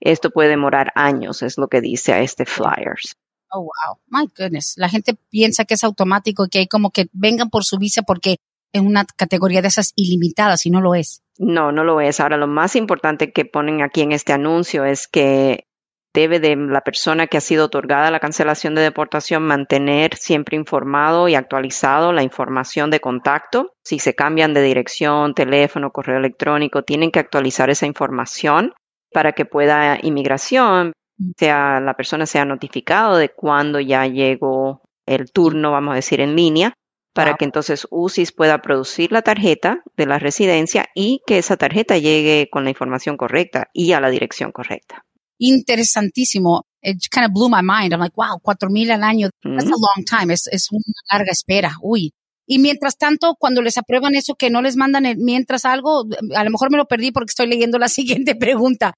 Esto 0.01 0.31
puede 0.31 0.51
demorar 0.51 0.93
años, 0.95 1.43
es 1.43 1.59
lo 1.59 1.69
que 1.69 1.81
dice 1.81 2.13
a 2.13 2.21
este 2.21 2.47
flyers. 2.47 3.17
Oh, 3.57 3.63
wow. 3.63 3.99
My 4.09 4.29
goodness. 4.37 4.75
La 4.77 4.89
gente 4.89 5.15
piensa 5.31 5.65
que 5.65 5.75
es 5.75 5.85
automático 5.85 6.45
y 6.45 6.49
que 6.49 6.59
hay 6.59 6.67
como 6.67 6.91
que 6.91 7.07
vengan 7.13 7.49
por 7.49 7.65
su 7.65 7.79
visa 7.79 8.03
porque 8.03 8.37
es 8.73 8.83
una 8.83 9.05
categoría 9.05 9.63
de 9.63 9.69
esas 9.69 9.93
ilimitadas 9.97 10.67
y 10.67 10.71
no 10.71 10.81
lo 10.83 10.95
es. 10.95 11.23
No, 11.39 11.73
no 11.73 11.85
lo 11.85 12.01
es. 12.01 12.21
Ahora, 12.21 12.37
lo 12.37 12.47
más 12.47 12.77
importante 12.77 13.33
que 13.33 13.47
ponen 13.47 13.83
aquí 13.83 14.03
en 14.03 14.13
este 14.13 14.33
anuncio 14.35 14.85
es 14.85 15.09
que 15.09 15.67
debe 16.13 16.41
de 16.41 16.57
la 16.57 16.81
persona 16.81 17.27
que 17.27 17.37
ha 17.37 17.43
sido 17.43 17.67
otorgada 17.67 18.11
la 18.11 18.21
cancelación 18.21 18.75
de 18.75 18.83
deportación 18.83 19.43
mantener 19.43 20.17
siempre 20.17 20.57
informado 20.57 21.29
y 21.29 21.35
actualizado 21.35 22.13
la 22.13 22.23
información 22.23 22.91
de 22.91 23.01
contacto. 23.01 23.73
Si 23.85 23.99
se 23.99 24.15
cambian 24.15 24.55
de 24.55 24.63
dirección, 24.63 25.35
teléfono, 25.35 25.93
correo 25.93 26.19
electrónico, 26.19 26.83
tienen 26.83 27.11
que 27.11 27.21
actualizar 27.21 27.71
esa 27.71 27.87
información 27.87 28.73
para 29.13 29.33
que 29.33 29.45
pueda 29.45 29.99
inmigración 30.03 30.93
sea 31.37 31.81
la 31.81 31.95
persona 31.95 32.27
sea 32.27 32.45
notificado 32.45 33.17
de 33.17 33.31
cuando 33.31 33.81
ya 33.81 34.07
llegó 34.07 34.83
el 35.07 35.31
turno, 35.31 35.71
vamos 35.73 35.93
a 35.93 35.97
decir, 35.97 36.21
en 36.21 36.37
línea, 36.37 36.75
para 37.15 37.35
que 37.35 37.47
entonces 37.47 37.87
UCIS 37.91 38.33
pueda 38.33 38.61
producir 38.61 39.11
la 39.11 39.23
tarjeta 39.23 39.83
de 39.97 40.07
la 40.07 40.19
residencia 40.19 40.87
y 40.95 41.23
que 41.27 41.39
esa 41.39 41.57
tarjeta 41.57 41.97
llegue 41.97 42.49
con 42.51 42.65
la 42.65 42.71
información 42.71 43.17
correcta 43.17 43.69
y 43.73 43.93
a 43.93 44.01
la 44.01 44.11
dirección 44.11 44.53
correcta. 44.53 45.03
Interesantísimo. 45.39 46.65
It 46.83 46.99
kind 47.11 47.27
of 47.27 47.33
blew 47.33 47.49
my 47.49 47.63
mind. 47.63 47.93
I'm 47.93 48.01
like, 48.01 48.15
wow, 48.17 48.39
cuatro 48.43 48.69
mil 48.71 48.91
al 48.91 49.03
año. 49.03 49.31
That's 49.43 49.67
a 49.67 49.71
long 49.71 50.05
time. 50.05 50.33
Es, 50.33 50.47
es 50.49 50.69
una 50.71 50.83
larga 51.11 51.33
espera. 51.33 51.73
Uy. 51.81 52.13
Y 52.47 52.59
mientras 52.59 52.97
tanto, 52.97 53.35
cuando 53.39 53.63
les 53.63 53.79
aprueban 53.79 54.15
eso 54.15 54.35
que 54.35 54.51
no 54.51 54.63
les 54.63 54.77
mandan 54.77 55.05
mientras 55.19 55.65
algo, 55.65 56.05
a 56.35 56.45
lo 56.45 56.51
mejor 56.51 56.71
me 56.71 56.77
lo 56.77 56.87
perdí 56.87 57.13
porque 57.13 57.31
estoy 57.31 57.49
leyendo 57.49 57.79
la 57.79 57.89
siguiente 58.29 58.35
pregunta 58.35 58.93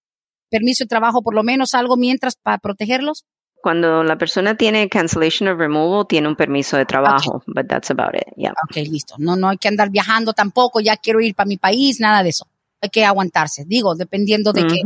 permiso 0.50 0.84
de 0.84 0.88
trabajo, 0.88 1.22
por 1.22 1.34
lo 1.34 1.42
menos 1.42 1.74
algo 1.74 1.96
mientras 1.96 2.36
para 2.36 2.58
protegerlos? 2.58 3.24
Cuando 3.60 4.04
la 4.04 4.16
persona 4.16 4.56
tiene 4.56 4.88
cancellation 4.88 5.48
of 5.48 5.58
removal, 5.58 6.06
tiene 6.08 6.28
un 6.28 6.36
permiso 6.36 6.76
de 6.76 6.86
trabajo, 6.86 7.42
but 7.46 7.66
that's 7.68 7.90
about 7.90 8.14
it. 8.14 8.32
Yeah. 8.36 8.52
Ok, 8.52 8.76
listo. 8.88 9.16
No, 9.18 9.34
no 9.34 9.48
hay 9.48 9.58
que 9.58 9.66
andar 9.66 9.90
viajando 9.90 10.32
tampoco, 10.32 10.80
ya 10.80 10.96
quiero 10.96 11.20
ir 11.20 11.34
para 11.34 11.48
mi 11.48 11.56
país, 11.56 11.98
nada 11.98 12.22
de 12.22 12.28
eso. 12.28 12.46
Hay 12.80 12.90
que 12.90 13.04
aguantarse, 13.04 13.64
digo, 13.66 13.96
dependiendo 13.96 14.52
de 14.52 14.66
qué 14.66 14.82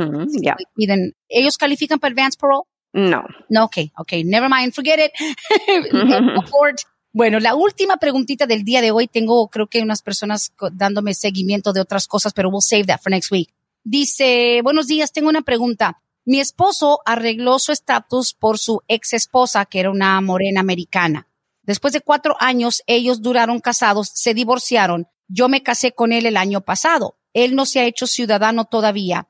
piden. 0.75 1.15
¿Ellos 1.29 1.59
califican 1.59 1.99
para 1.99 2.13
advance 2.13 2.39
parole? 2.41 2.63
No. 2.95 3.25
No, 3.51 3.65
ok, 3.65 3.77
ok, 3.99 4.13
never 4.25 4.49
mind, 4.51 4.73
forget 4.73 4.99
it. 4.99 5.13
bueno, 7.13 7.41
la 7.41 7.55
última 7.55 7.99
preguntita 7.99 8.47
del 8.47 8.65
día 8.65 8.81
de 8.81 8.91
hoy, 8.91 9.07
tengo 9.07 9.49
creo 9.49 9.67
que 9.67 9.83
unas 9.83 10.01
personas 10.01 10.55
dándome 10.73 11.13
seguimiento 11.13 11.75
de 11.75 11.81
otras 11.81 12.07
cosas, 12.07 12.33
pero 12.33 12.49
we'll 12.49 12.63
save 12.63 12.87
that 12.87 13.01
for 13.03 13.11
next 13.11 13.31
week. 13.31 13.53
Dice, 13.85 14.61
buenos 14.63 14.87
días, 14.87 15.13
tengo 15.13 15.29
una 15.29 15.43
pregunta. 15.43 16.01
Mi 16.25 16.39
esposo 16.39 17.01
arregló 17.05 17.59
su 17.59 17.73
estatus 17.73 18.33
por 18.33 18.59
su 18.59 18.81
ex 18.87 19.13
esposa, 19.13 19.65
que 19.65 19.81
era 19.81 19.91
una 19.91 20.21
morena 20.21 20.61
americana. 20.61 21.29
Después 21.63 21.93
de 21.93 22.01
cuatro 22.01 22.37
años, 22.39 22.83
ellos 22.87 23.23
duraron 23.23 23.59
casados, 23.59 24.11
se 24.15 24.35
divorciaron. 24.35 25.09
Yo 25.27 25.49
me 25.49 25.65
casé 25.65 25.93
con 25.93 26.13
él 26.13 26.27
el 26.27 26.37
año 26.37 26.61
pasado. 26.61 27.19
Él 27.33 27.57
no 27.57 27.67
se 27.67 27.81
ha 27.81 27.85
hecho 27.85 28.07
ciudadano 28.07 28.67
todavía. 28.67 29.29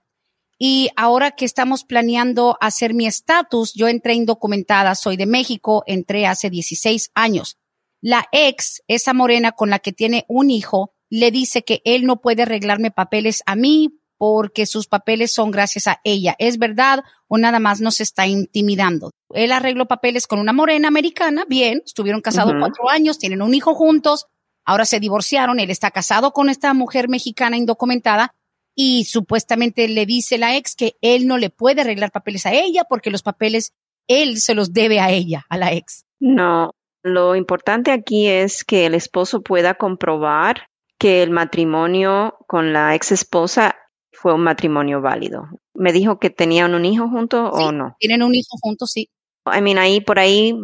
Y 0.58 0.90
ahora 0.96 1.30
que 1.30 1.46
estamos 1.46 1.84
planeando 1.84 2.58
hacer 2.60 2.92
mi 2.92 3.06
estatus, 3.06 3.72
yo 3.72 3.88
entré 3.88 4.14
indocumentada, 4.14 4.94
soy 4.94 5.16
de 5.16 5.26
México, 5.26 5.82
entré 5.86 6.26
hace 6.26 6.50
16 6.50 7.10
años. 7.14 7.56
La 8.02 8.26
ex, 8.32 8.82
esa 8.86 9.14
morena 9.14 9.52
con 9.52 9.70
la 9.70 9.78
que 9.78 9.92
tiene 9.92 10.26
un 10.28 10.50
hijo, 10.50 10.92
le 11.08 11.30
dice 11.30 11.62
que 11.64 11.80
él 11.84 12.04
no 12.04 12.20
puede 12.20 12.42
arreglarme 12.42 12.90
papeles 12.90 13.42
a 13.46 13.56
mí 13.56 14.01
porque 14.22 14.66
sus 14.66 14.87
papeles 14.87 15.32
son 15.32 15.50
gracias 15.50 15.88
a 15.88 16.00
ella. 16.04 16.37
¿Es 16.38 16.56
verdad 16.56 17.02
o 17.26 17.38
nada 17.38 17.58
más 17.58 17.80
nos 17.80 18.00
está 18.00 18.24
intimidando? 18.28 19.11
Él 19.30 19.50
arregló 19.50 19.88
papeles 19.88 20.28
con 20.28 20.38
una 20.38 20.52
morena 20.52 20.87
americana, 20.87 21.44
bien, 21.48 21.82
estuvieron 21.85 22.20
casados 22.20 22.54
cuatro 22.56 22.88
años, 22.88 23.18
tienen 23.18 23.42
un 23.42 23.52
hijo 23.52 23.74
juntos, 23.74 24.28
ahora 24.64 24.85
se 24.85 25.00
divorciaron, 25.00 25.58
él 25.58 25.70
está 25.70 25.90
casado 25.90 26.32
con 26.32 26.50
esta 26.50 26.72
mujer 26.72 27.08
mexicana 27.08 27.56
indocumentada, 27.56 28.32
y 28.76 29.06
supuestamente 29.06 29.88
le 29.88 30.06
dice 30.06 30.38
la 30.38 30.56
ex 30.56 30.76
que 30.76 30.94
él 31.00 31.26
no 31.26 31.37
le 31.37 31.50
puede 31.50 31.80
arreglar 31.80 32.12
papeles 32.12 32.46
a 32.46 32.52
ella 32.52 32.85
porque 32.88 33.11
los 33.11 33.24
papeles 33.24 33.72
él 34.06 34.38
se 34.38 34.54
los 34.54 34.72
debe 34.72 35.00
a 35.00 35.11
ella, 35.11 35.46
a 35.48 35.58
la 35.58 35.72
ex. 35.72 36.04
No, 36.20 36.70
lo 37.02 37.35
importante 37.35 37.90
aquí 37.90 38.28
es 38.28 38.62
que 38.62 38.87
el 38.87 38.94
esposo 38.94 39.42
pueda 39.42 39.74
comprobar 39.74 40.68
que 40.96 41.24
el 41.24 41.30
matrimonio 41.30 42.37
con 42.46 42.72
la 42.72 42.94
ex 42.94 43.11
esposa 43.11 43.74
fue 44.12 44.35
un 44.35 44.42
matrimonio 44.42 45.01
válido. 45.01 45.48
Me 45.75 45.92
dijo 45.92 46.18
que 46.18 46.31
tenían 46.31 46.75
un 46.75 46.85
hijo 46.85 47.09
juntos 47.09 47.51
o 47.53 47.72
no. 47.72 47.96
Tienen 47.98 48.22
un 48.22 48.35
hijo 48.35 48.57
juntos, 48.61 48.90
sí. 48.92 49.09
I 49.46 49.61
mean, 49.61 49.79
ahí 49.79 50.01
por 50.01 50.18
ahí 50.18 50.55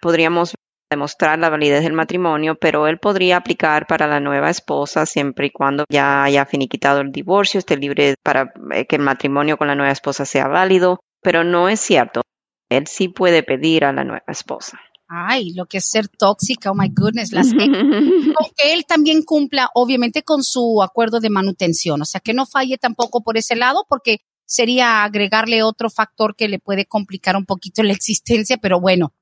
podríamos 0.00 0.54
demostrar 0.90 1.38
la 1.38 1.50
validez 1.50 1.82
del 1.82 1.92
matrimonio, 1.92 2.56
pero 2.56 2.86
él 2.86 2.98
podría 2.98 3.38
aplicar 3.38 3.86
para 3.86 4.06
la 4.06 4.20
nueva 4.20 4.50
esposa 4.50 5.06
siempre 5.06 5.46
y 5.46 5.50
cuando 5.50 5.84
ya 5.88 6.22
haya 6.22 6.46
finiquitado 6.46 7.00
el 7.00 7.10
divorcio, 7.10 7.58
esté 7.58 7.76
libre 7.76 8.14
para 8.22 8.52
eh, 8.72 8.86
que 8.86 8.96
el 8.96 9.02
matrimonio 9.02 9.56
con 9.56 9.68
la 9.68 9.74
nueva 9.74 9.92
esposa 9.92 10.24
sea 10.24 10.46
válido, 10.46 11.00
pero 11.22 11.42
no 11.42 11.68
es 11.68 11.80
cierto. 11.80 12.22
Él 12.70 12.86
sí 12.86 13.08
puede 13.08 13.42
pedir 13.42 13.84
a 13.84 13.92
la 13.92 14.04
nueva 14.04 14.24
esposa. 14.28 14.78
Ay, 15.08 15.52
lo 15.52 15.66
que 15.66 15.78
es 15.78 15.88
ser 15.88 16.08
tóxica, 16.08 16.70
oh 16.70 16.74
my 16.74 16.88
goodness, 16.88 17.32
las 17.32 17.48
que 18.56 18.72
él 18.72 18.84
también 18.86 19.22
cumpla, 19.22 19.70
obviamente, 19.74 20.22
con 20.22 20.42
su 20.42 20.82
acuerdo 20.82 21.20
de 21.20 21.30
manutención, 21.30 22.00
o 22.00 22.04
sea, 22.04 22.20
que 22.20 22.32
no 22.32 22.46
falle 22.46 22.78
tampoco 22.78 23.22
por 23.22 23.36
ese 23.36 23.54
lado, 23.54 23.84
porque 23.88 24.20
sería 24.46 25.04
agregarle 25.04 25.62
otro 25.62 25.90
factor 25.90 26.34
que 26.36 26.48
le 26.48 26.58
puede 26.58 26.86
complicar 26.86 27.36
un 27.36 27.44
poquito 27.44 27.82
la 27.82 27.92
existencia, 27.92 28.56
pero 28.56 28.80
bueno, 28.80 29.12